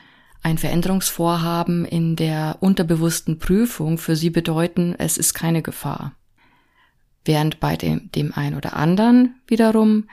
ein 0.43 0.57
Veränderungsvorhaben 0.57 1.85
in 1.85 2.15
der 2.15 2.57
unterbewussten 2.59 3.39
Prüfung 3.39 3.97
für 3.97 4.15
sie 4.15 4.29
bedeuten, 4.29 4.93
es 4.97 5.17
ist 5.17 5.33
keine 5.33 5.61
Gefahr. 5.61 6.13
Während 7.23 7.59
bei 7.59 7.75
dem, 7.75 8.11
dem 8.11 8.33
einen 8.33 8.55
oder 8.55 8.75
anderen 8.75 9.35
wiederum 9.47 10.07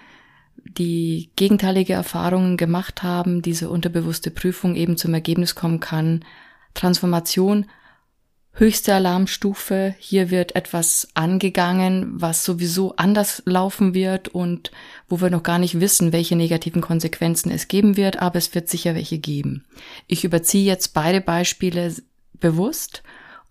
die 0.65 1.31
gegenteilige 1.37 1.93
Erfahrungen 1.93 2.57
gemacht 2.57 3.03
haben, 3.03 3.43
diese 3.43 3.69
unterbewusste 3.69 4.31
Prüfung 4.31 4.77
eben 4.77 4.97
zum 4.97 5.13
Ergebnis 5.13 5.55
kommen 5.55 5.81
kann, 5.81 6.25
Transformation 6.73 7.67
höchste 8.55 8.95
Alarmstufe. 8.95 9.95
Hier 9.99 10.31
wird 10.31 10.55
etwas 10.55 11.09
angegangen, 11.15 12.21
was 12.21 12.45
sowieso 12.45 12.97
anders 12.97 13.43
laufen 13.47 13.95
wird 13.95 14.29
und 14.29 14.71
wo 15.09 15.21
wir 15.21 15.31
noch 15.31 15.43
gar 15.43 15.59
nicht 15.59 15.81
wissen, 15.81 16.13
welche 16.13 16.37
negativen 16.37 16.83
Konsequenzen 16.83 17.51
es 17.51 17.69
geben 17.69 17.97
wird, 17.97 18.21
aber 18.21 18.37
es 18.37 18.55
wird 18.55 18.69
sicher 18.69 18.95
welche 18.95 19.19
geben. 19.19 19.65
Ich 20.07 20.25
überziehe 20.25 20.65
jetzt 20.65 20.95
beide 20.95 21.21
Beispiele 21.21 21.95
bewusst, 22.35 23.03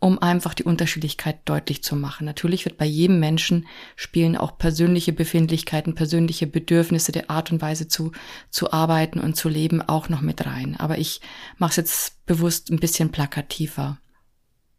um 0.01 0.17
einfach 0.19 0.55
die 0.55 0.63
Unterschiedlichkeit 0.63 1.37
deutlich 1.45 1.83
zu 1.83 1.95
machen. 1.95 2.25
Natürlich 2.25 2.65
wird 2.65 2.77
bei 2.77 2.85
jedem 2.85 3.19
Menschen 3.19 3.67
spielen 3.95 4.35
auch 4.35 4.57
persönliche 4.57 5.13
Befindlichkeiten, 5.13 5.93
persönliche 5.93 6.47
Bedürfnisse, 6.47 7.11
der 7.11 7.29
Art 7.29 7.51
und 7.51 7.61
Weise 7.61 7.87
zu, 7.87 8.11
zu 8.49 8.73
arbeiten 8.73 9.19
und 9.19 9.35
zu 9.35 9.47
leben 9.47 9.81
auch 9.81 10.09
noch 10.09 10.21
mit 10.21 10.45
rein. 10.47 10.75
Aber 10.77 10.97
ich 10.97 11.21
mache 11.57 11.71
es 11.71 11.77
jetzt 11.77 12.25
bewusst 12.25 12.71
ein 12.71 12.79
bisschen 12.79 13.11
plakativer. 13.11 14.00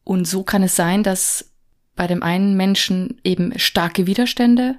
Und 0.04 0.26
so 0.26 0.42
kann 0.42 0.62
es 0.62 0.76
sein, 0.76 1.02
dass 1.02 1.50
bei 1.94 2.06
dem 2.06 2.22
einen 2.22 2.56
Menschen 2.56 3.20
eben 3.24 3.58
starke 3.58 4.06
Widerstände 4.06 4.78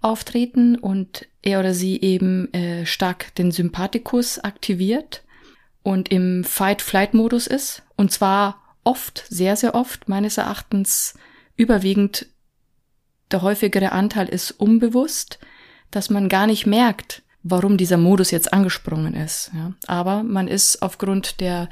auftreten 0.00 0.76
und 0.76 1.26
er 1.42 1.60
oder 1.60 1.74
sie 1.74 2.00
eben 2.00 2.52
äh, 2.54 2.86
stark 2.86 3.34
den 3.34 3.50
Sympathikus 3.50 4.38
aktiviert 4.38 5.22
und 5.82 6.10
im 6.10 6.44
Fight-Flight-Modus 6.44 7.46
ist. 7.46 7.82
Und 7.96 8.12
zwar 8.12 8.62
oft, 8.84 9.24
sehr, 9.28 9.56
sehr 9.56 9.74
oft, 9.74 10.08
meines 10.08 10.38
Erachtens 10.38 11.14
überwiegend 11.56 12.26
der 13.30 13.42
häufigere 13.42 13.92
Anteil 13.92 14.28
ist 14.28 14.50
unbewusst, 14.52 15.38
dass 15.90 16.10
man 16.10 16.28
gar 16.28 16.46
nicht 16.46 16.66
merkt, 16.66 17.22
warum 17.42 17.76
dieser 17.76 17.96
Modus 17.96 18.30
jetzt 18.30 18.52
angesprungen 18.52 19.14
ist. 19.14 19.50
Ja. 19.54 19.72
Aber 19.86 20.22
man 20.22 20.48
ist 20.48 20.82
aufgrund 20.82 21.40
der 21.40 21.68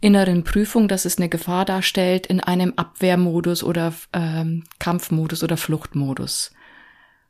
inneren 0.00 0.44
Prüfung, 0.44 0.88
dass 0.88 1.04
es 1.04 1.18
eine 1.18 1.28
Gefahr 1.28 1.64
darstellt, 1.64 2.26
in 2.26 2.40
einem 2.40 2.74
Abwehrmodus 2.76 3.62
oder 3.62 3.92
ähm, 4.12 4.64
Kampfmodus 4.78 5.42
oder 5.42 5.56
Fluchtmodus. 5.56 6.52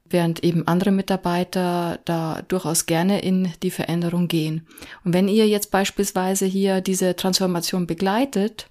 Während 0.09 0.45
eben 0.45 0.69
andere 0.69 0.93
Mitarbeiter 0.93 1.99
da 2.05 2.43
durchaus 2.47 2.87
gerne 2.87 3.21
in 3.23 3.53
die 3.63 3.73
Veränderung 3.73 4.29
gehen. 4.29 4.67
Und 5.05 5.15
wenn 5.15 5.27
ihr 5.27 5.49
jetzt 5.49 5.71
beispielsweise 5.71 6.47
hier 6.47 6.81
diese 6.81 7.17
Transformation 7.17 7.87
begleitet, 7.87 8.71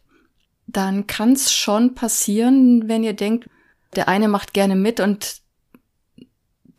dann 0.68 1.08
kann 1.08 1.34
es 1.34 1.54
schon 1.54 1.94
passieren, 1.94 2.88
wenn 2.88 3.04
ihr 3.04 3.14
denkt, 3.14 3.50
der 3.96 4.08
eine 4.08 4.28
macht 4.28 4.54
gerne 4.54 4.76
mit 4.76 5.00
und 5.00 5.42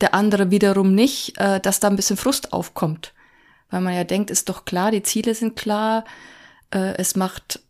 der 0.00 0.14
andere 0.14 0.50
wiederum 0.50 0.94
nicht, 0.94 1.38
äh, 1.38 1.60
dass 1.60 1.80
da 1.80 1.88
ein 1.88 1.96
bisschen 1.96 2.16
Frust 2.16 2.52
aufkommt. 2.52 3.14
Weil 3.70 3.80
man 3.80 3.94
ja 3.94 4.04
denkt, 4.04 4.30
ist 4.30 4.48
doch 4.48 4.64
klar, 4.64 4.90
die 4.90 5.02
Ziele 5.02 5.34
sind 5.34 5.56
klar, 5.56 6.04
äh, 6.70 6.94
es 6.96 7.16
macht 7.16 7.60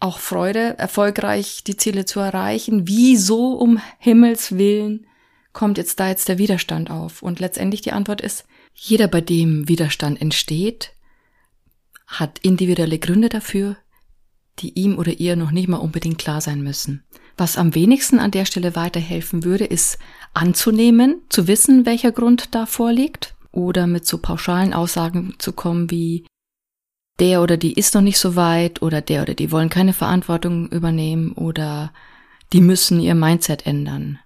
auch 0.00 0.18
Freude, 0.18 0.78
erfolgreich 0.78 1.62
die 1.64 1.76
Ziele 1.76 2.04
zu 2.04 2.20
erreichen. 2.20 2.88
Wieso 2.88 3.52
um 3.52 3.80
Himmels 3.98 4.56
willen 4.56 5.06
kommt 5.52 5.78
jetzt 5.78 6.00
da 6.00 6.08
jetzt 6.08 6.28
der 6.28 6.38
Widerstand 6.38 6.90
auf? 6.90 7.22
Und 7.22 7.40
letztendlich 7.40 7.82
die 7.82 7.92
Antwort 7.92 8.20
ist, 8.20 8.44
jeder, 8.74 9.06
bei 9.06 9.20
dem 9.20 9.68
Widerstand 9.68 10.20
entsteht, 10.20 10.92
hat 12.06 12.40
individuelle 12.40 12.98
Gründe 12.98 13.28
dafür, 13.28 13.76
die 14.58 14.70
ihm 14.70 14.98
oder 14.98 15.12
ihr 15.12 15.36
noch 15.36 15.50
nicht 15.50 15.68
mal 15.68 15.76
unbedingt 15.76 16.18
klar 16.18 16.40
sein 16.40 16.62
müssen. 16.62 17.04
Was 17.36 17.56
am 17.56 17.74
wenigsten 17.74 18.18
an 18.18 18.30
der 18.30 18.44
Stelle 18.44 18.76
weiterhelfen 18.76 19.44
würde, 19.44 19.64
ist 19.64 19.98
anzunehmen, 20.34 21.22
zu 21.28 21.46
wissen, 21.46 21.86
welcher 21.86 22.12
Grund 22.12 22.54
da 22.54 22.66
vorliegt, 22.66 23.34
oder 23.52 23.86
mit 23.86 24.06
so 24.06 24.18
pauschalen 24.18 24.72
Aussagen 24.72 25.34
zu 25.38 25.52
kommen 25.52 25.90
wie 25.90 26.24
der 27.18 27.42
oder 27.42 27.56
die 27.56 27.74
ist 27.74 27.94
noch 27.94 28.02
nicht 28.02 28.18
so 28.18 28.36
weit 28.36 28.82
oder 28.82 29.00
der 29.00 29.22
oder 29.22 29.34
die 29.34 29.52
wollen 29.52 29.68
keine 29.68 29.92
Verantwortung 29.92 30.68
übernehmen 30.68 31.32
oder 31.32 31.92
die 32.52 32.60
müssen 32.60 33.00
ihr 33.00 33.14
Mindset 33.14 33.66
ändern. 33.66 34.18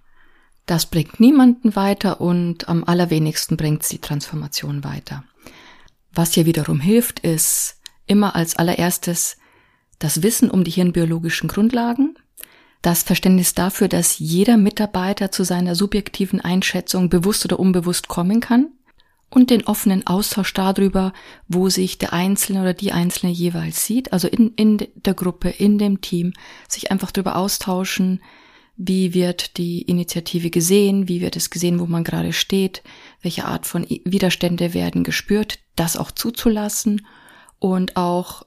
Das 0.65 0.85
bringt 0.85 1.19
niemanden 1.19 1.75
weiter 1.75 2.19
und 2.19 2.67
am 2.67 2.83
allerwenigsten 2.83 3.55
bringt 3.55 3.89
die 3.91 3.99
Transformation 3.99 4.83
weiter. 4.83 5.23
Was 6.13 6.33
hier 6.33 6.45
wiederum 6.45 6.79
hilft, 6.79 7.19
ist 7.19 7.77
immer 8.05 8.35
als 8.35 8.55
allererstes 8.55 9.37
das 9.99 10.23
Wissen 10.23 10.51
um 10.51 10.63
die 10.63 10.71
hirnbiologischen 10.71 11.47
Grundlagen, 11.47 12.15
das 12.81 13.03
Verständnis 13.03 13.53
dafür, 13.53 13.87
dass 13.87 14.19
jeder 14.19 14.57
Mitarbeiter 14.57 15.31
zu 15.31 15.43
seiner 15.43 15.75
subjektiven 15.75 16.41
Einschätzung 16.41 17.09
bewusst 17.09 17.45
oder 17.45 17.59
unbewusst 17.59 18.07
kommen 18.07 18.39
kann, 18.39 18.71
und 19.29 19.49
den 19.49 19.65
offenen 19.67 20.07
Austausch 20.07 20.53
darüber, 20.53 21.13
wo 21.47 21.69
sich 21.69 21.97
der 21.97 22.13
Einzelne 22.13 22.61
oder 22.61 22.73
die 22.73 22.91
Einzelne 22.91 23.31
jeweils 23.31 23.85
sieht, 23.85 24.13
also 24.13 24.27
in, 24.27 24.53
in 24.55 24.87
der 24.95 25.13
Gruppe, 25.13 25.49
in 25.49 25.77
dem 25.77 26.01
Team, 26.01 26.33
sich 26.67 26.91
einfach 26.91 27.11
darüber 27.11 27.35
austauschen, 27.35 28.21
wie 28.77 29.13
wird 29.13 29.57
die 29.57 29.81
Initiative 29.81 30.49
gesehen, 30.49 31.07
wie 31.07 31.19
wird 31.19 31.35
es 31.35 31.49
gesehen, 31.49 31.79
wo 31.79 31.87
man 31.87 32.03
gerade 32.03 32.31
steht, 32.31 32.83
welche 33.21 33.45
Art 33.45 33.65
von 33.65 33.85
Widerstände 34.05 34.73
werden 34.73 35.03
gespürt, 35.03 35.59
das 35.75 35.97
auch 35.97 36.11
zuzulassen 36.11 37.05
und 37.59 37.97
auch 37.97 38.43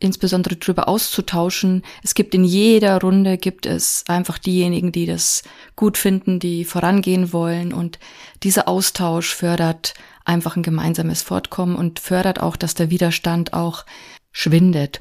insbesondere 0.00 0.56
darüber 0.56 0.88
auszutauschen. 0.88 1.82
Es 2.02 2.14
gibt 2.14 2.34
in 2.34 2.44
jeder 2.44 3.00
Runde 3.00 3.38
gibt 3.38 3.66
es 3.66 4.04
einfach 4.08 4.38
diejenigen, 4.38 4.92
die 4.92 5.06
das 5.06 5.42
gut 5.76 5.96
finden, 5.96 6.38
die 6.38 6.64
vorangehen 6.64 7.32
wollen 7.32 7.72
und 7.72 7.98
dieser 8.42 8.68
Austausch 8.68 9.34
fördert 9.34 9.94
einfach 10.28 10.56
ein 10.56 10.62
gemeinsames 10.62 11.22
Fortkommen 11.22 11.76
und 11.76 11.98
fördert 11.98 12.40
auch, 12.40 12.56
dass 12.56 12.74
der 12.74 12.90
Widerstand 12.90 13.52
auch 13.52 13.84
schwindet. 14.30 15.00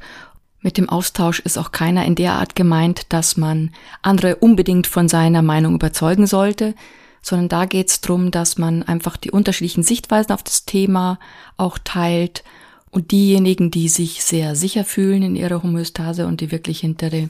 Mit 0.62 0.78
dem 0.78 0.90
Austausch 0.90 1.40
ist 1.40 1.58
auch 1.58 1.72
keiner 1.72 2.06
in 2.06 2.16
der 2.16 2.34
Art 2.34 2.56
gemeint, 2.56 3.06
dass 3.10 3.38
man 3.38 3.72
andere 4.02 4.38
unbedingt 4.38 4.88
von 4.88 5.08
seiner 5.08 5.42
Meinung 5.42 5.76
überzeugen 5.76 6.26
sollte, 6.26 6.74
sondern 7.22 7.50
da 7.50 7.66
geht 7.66 7.90
es 7.90 8.02
darum, 8.02 8.32
dass 8.32 8.58
man 8.58 8.84
einfach 8.84 9.18
die 9.18 9.32
unterschiedlichen 9.32 9.84
Sichtweisen 9.84 10.32
auf 10.32 10.44
das 10.44 10.66
Thema 10.66 11.20
auch 11.58 11.78
teilt 11.78 12.44
und 12.90 13.12
diejenigen, 13.12 13.70
die 13.70 13.90
sich 13.90 14.24
sehr 14.24 14.56
sicher 14.56 14.86
fühlen 14.86 15.22
in 15.22 15.36
ihrer 15.36 15.62
Homöostase 15.62 16.26
und 16.26 16.42
die 16.42 16.52
wirklich 16.52 16.80
hinter 16.80 17.10
dem, 17.10 17.30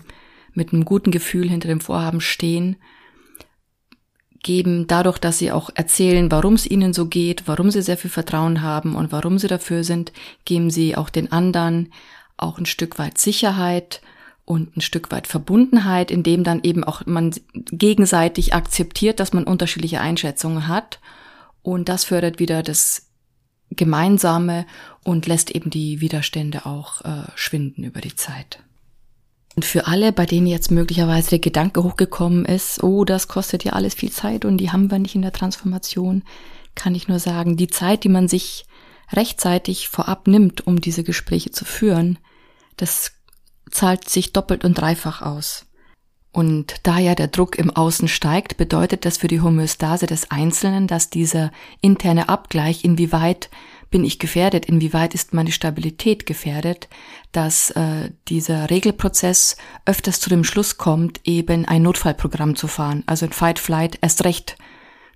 mit 0.54 0.72
einem 0.72 0.86
guten 0.86 1.12
Gefühl 1.12 1.50
hinter 1.50 1.68
dem 1.68 1.82
Vorhaben 1.82 2.22
stehen, 2.22 2.78
geben 4.48 4.88
dadurch, 4.88 5.18
dass 5.18 5.40
sie 5.40 5.52
auch 5.52 5.70
erzählen, 5.76 6.32
warum 6.32 6.54
es 6.54 6.66
ihnen 6.66 6.94
so 6.94 7.08
geht, 7.08 7.44
warum 7.48 7.70
sie 7.70 7.82
sehr 7.82 7.98
viel 7.98 8.10
Vertrauen 8.10 8.62
haben 8.62 8.96
und 8.96 9.12
warum 9.12 9.38
sie 9.38 9.50
dafür 9.50 9.84
sind, 9.84 10.14
geben 10.46 10.72
sie 10.72 10.96
auch 10.96 11.10
den 11.10 11.34
anderen 11.34 11.92
auch 12.38 12.58
ein 12.58 12.66
Stück 12.66 12.98
weit 12.98 13.18
Sicherheit 13.18 14.02
und 14.46 14.78
ein 14.78 14.82
Stück 14.82 15.12
weit 15.12 15.28
Verbundenheit, 15.28 16.12
indem 16.12 16.46
dann 16.46 16.62
eben 16.64 16.86
auch 16.86 17.06
man 17.06 17.36
gegenseitig 17.54 18.54
akzeptiert, 18.54 19.20
dass 19.20 19.34
man 19.34 19.44
unterschiedliche 19.44 20.00
Einschätzungen 20.00 20.70
hat. 20.70 21.02
Und 21.62 21.90
das 21.90 22.06
fördert 22.06 22.40
wieder 22.40 22.64
das 22.64 23.10
Gemeinsame 23.72 24.66
und 25.04 25.28
lässt 25.28 25.52
eben 25.52 25.72
die 25.72 26.00
Widerstände 26.00 26.66
auch 26.66 27.02
äh, 27.02 27.24
schwinden 27.36 27.84
über 27.84 28.00
die 28.00 28.16
Zeit. 28.16 28.60
Und 29.58 29.65
für 29.65 29.88
alle, 29.88 30.12
bei 30.12 30.28
denen 30.28 30.46
jetzt 30.46 30.70
möglicherweise 30.70 31.32
der 31.32 31.39
Gedanke 31.39 31.84
hochgekommen 31.84 32.46
ist, 32.46 32.84
oh, 32.84 33.06
das 33.06 33.28
kostet 33.28 33.63
ja 33.63 33.74
alles 33.74 33.96
viel 33.96 34.12
Zeit 34.12 34.46
und 34.46 34.60
die 34.60 34.70
haben 34.72 34.91
wir 34.91 35.00
nicht 35.00 35.15
in 35.15 35.24
der 35.24 35.32
Transformation, 35.34 36.24
kann 36.76 36.93
ich 36.93 37.08
nur 37.08 37.17
sagen, 37.17 37.58
die 37.58 37.65
Zeit, 37.65 38.04
die 38.04 38.10
man 38.10 38.28
sich 38.28 38.67
rechtzeitig 39.12 39.89
vorab 39.89 40.28
nimmt, 40.28 40.67
um 40.67 40.80
diese 40.80 41.04
Gespräche 41.04 41.50
zu 41.50 41.65
führen, 41.65 42.20
das 42.76 43.13
zahlt 43.72 44.08
sich 44.08 44.32
doppelt 44.32 44.63
und 44.63 44.76
dreifach 44.76 45.24
aus. 45.24 45.65
Und 46.32 46.76
da 46.84 47.00
ja 47.00 47.15
der 47.15 47.30
Druck 47.30 47.58
im 47.58 47.72
Außen 47.72 48.08
steigt, 48.08 48.58
bedeutet 48.58 49.06
das 49.06 49.17
für 49.17 49.28
die 49.28 49.41
Homöostase 49.41 50.06
des 50.06 50.30
Einzelnen, 50.30 50.86
dass 50.86 51.10
dieser 51.10 51.52
interne 51.82 52.30
Abgleich, 52.30 52.84
inwieweit 52.84 53.50
bin 53.89 54.04
ich 54.04 54.19
gefährdet, 54.19 54.65
inwieweit 54.65 55.13
ist 55.13 55.34
meine 55.34 55.52
Stabilität 55.52 56.26
gefährdet, 56.26 56.89
dass 57.32 57.71
äh, 57.71 58.12
dieser 58.28 58.69
Regelprozess 58.69 59.58
öfters 59.86 60.19
zu 60.19 60.30
dem 60.30 60.43
Schluss 60.43 60.78
kommt, 60.78 61.21
eben 61.23 61.65
ein 61.65 61.84
Notfallprogramm 61.84 62.56
zu 62.56 62.67
fahren, 62.67 63.04
also 63.06 63.26
in 63.26 63.32
Fight 63.32 63.60
Flight 63.60 63.97
erst 64.02 64.23
recht 64.26 64.58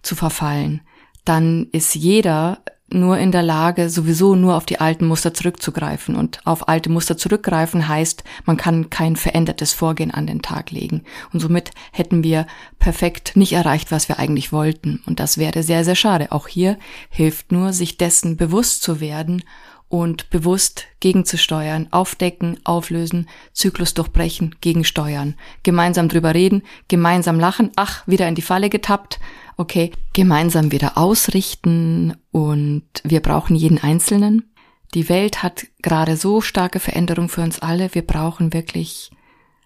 zu 0.02 0.16
verfallen. 0.16 0.82
Dann 1.26 1.68
ist 1.72 1.96
jeder 1.96 2.61
nur 2.94 3.18
in 3.18 3.32
der 3.32 3.44
Lage, 3.44 3.90
sowieso 3.90 4.36
nur 4.36 4.56
auf 4.56 4.66
die 4.66 4.80
alten 4.80 5.06
Muster 5.06 5.34
zurückzugreifen. 5.34 6.16
Und 6.16 6.40
auf 6.46 6.68
alte 6.68 6.90
Muster 6.90 7.18
zurückgreifen 7.18 7.88
heißt, 7.88 8.24
man 8.46 8.58
kann 8.58 8.90
kein 8.90 9.16
verändertes 9.16 9.74
Vorgehen 9.74 10.12
an 10.12 10.28
den 10.28 10.42
Tag 10.42 10.72
legen. 10.72 11.04
Und 11.34 11.40
somit 11.40 11.72
hätten 11.92 12.24
wir 12.24 12.48
perfekt 12.80 13.36
nicht 13.36 13.54
erreicht, 13.54 13.92
was 13.92 14.10
wir 14.10 14.20
eigentlich 14.20 14.52
wollten. 14.52 15.02
Und 15.06 15.20
das 15.20 15.38
wäre 15.38 15.64
sehr, 15.64 15.84
sehr 15.84 15.96
schade. 15.96 16.32
Auch 16.32 16.48
hier 16.48 16.78
hilft 17.10 17.52
nur, 17.52 17.74
sich 17.74 17.98
dessen 17.98 18.38
bewusst 18.38 18.84
zu 18.84 19.00
werden 19.00 19.44
und 19.92 20.30
bewusst 20.30 20.86
gegenzusteuern, 21.02 21.90
aufdecken, 21.92 22.58
auflösen, 22.64 23.28
Zyklus 23.52 23.94
durchbrechen, 23.94 24.56
gegensteuern, 24.62 25.36
gemeinsam 25.64 26.08
drüber 26.08 26.34
reden, 26.34 26.64
gemeinsam 26.88 27.42
lachen, 27.42 27.72
ach, 27.76 28.08
wieder 28.08 28.26
in 28.30 28.36
die 28.36 28.42
Falle 28.42 28.70
getappt, 28.70 29.20
okay, 29.58 29.92
gemeinsam 30.14 30.72
wieder 30.72 30.98
ausrichten 30.98 32.16
und 32.32 32.86
wir 33.04 33.20
brauchen 33.20 33.58
jeden 33.58 33.80
Einzelnen. 33.80 34.50
Die 34.94 35.10
Welt 35.10 35.44
hat 35.44 35.68
gerade 35.82 36.16
so 36.16 36.40
starke 36.40 36.80
Veränderung 36.80 37.28
für 37.28 37.42
uns 37.42 37.60
alle. 37.60 37.94
Wir 37.94 38.08
brauchen 38.08 38.54
wirklich 38.54 39.12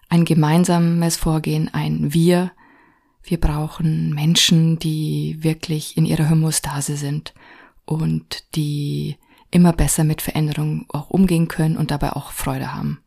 ein 0.09 0.25
gemeinsames 0.25 1.17
Vorgehen, 1.17 1.71
ein 1.71 2.15
Wir. 2.15 2.51
Wir 3.21 3.39
brauchen 3.39 4.15
Menschen, 4.15 4.79
die 4.79 5.38
wirklich 5.41 5.97
in 5.97 6.05
ihrer 6.07 6.31
Homostase 6.31 6.97
sind 6.97 7.35
und 7.85 8.43
die 8.55 9.17
immer 9.51 9.73
besser 9.73 10.03
mit 10.03 10.21
Veränderungen 10.21 10.86
auch 10.89 11.10
umgehen 11.10 11.47
können 11.47 11.77
und 11.77 11.91
dabei 11.91 12.13
auch 12.13 12.31
Freude 12.31 12.73
haben. 12.73 13.01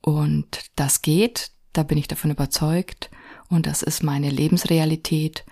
Und 0.00 0.70
das 0.76 1.02
geht, 1.02 1.50
da 1.72 1.82
bin 1.82 1.98
ich 1.98 2.08
davon 2.08 2.30
überzeugt 2.30 3.10
und 3.48 3.66
das 3.66 3.82
ist 3.82 4.02
meine 4.02 4.30
Lebensrealität 4.30 5.44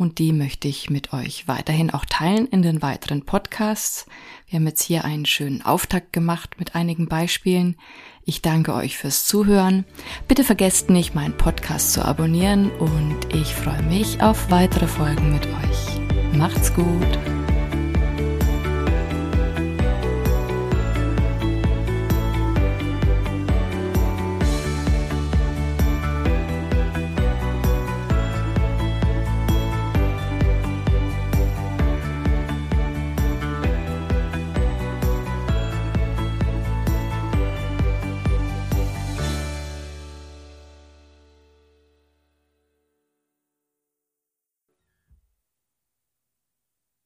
und 0.00 0.18
die 0.18 0.32
möchte 0.32 0.66
ich 0.66 0.88
mit 0.88 1.12
euch 1.12 1.46
weiterhin 1.46 1.90
auch 1.90 2.06
teilen 2.06 2.46
in 2.46 2.62
den 2.62 2.80
weiteren 2.80 3.26
Podcasts. 3.26 4.06
Wir 4.48 4.58
haben 4.58 4.66
jetzt 4.66 4.82
hier 4.82 5.04
einen 5.04 5.26
schönen 5.26 5.60
Auftakt 5.60 6.14
gemacht 6.14 6.56
mit 6.58 6.74
einigen 6.74 7.06
Beispielen. 7.06 7.76
Ich 8.24 8.40
danke 8.40 8.72
euch 8.72 8.96
fürs 8.96 9.26
Zuhören. 9.26 9.84
Bitte 10.26 10.42
vergesst 10.42 10.88
nicht, 10.88 11.14
meinen 11.14 11.36
Podcast 11.36 11.92
zu 11.92 12.02
abonnieren 12.02 12.70
und 12.78 13.18
ich 13.34 13.54
freue 13.54 13.82
mich 13.82 14.22
auf 14.22 14.50
weitere 14.50 14.86
Folgen 14.86 15.34
mit 15.34 15.46
euch. 15.46 16.36
Macht's 16.36 16.72
gut! 16.72 17.39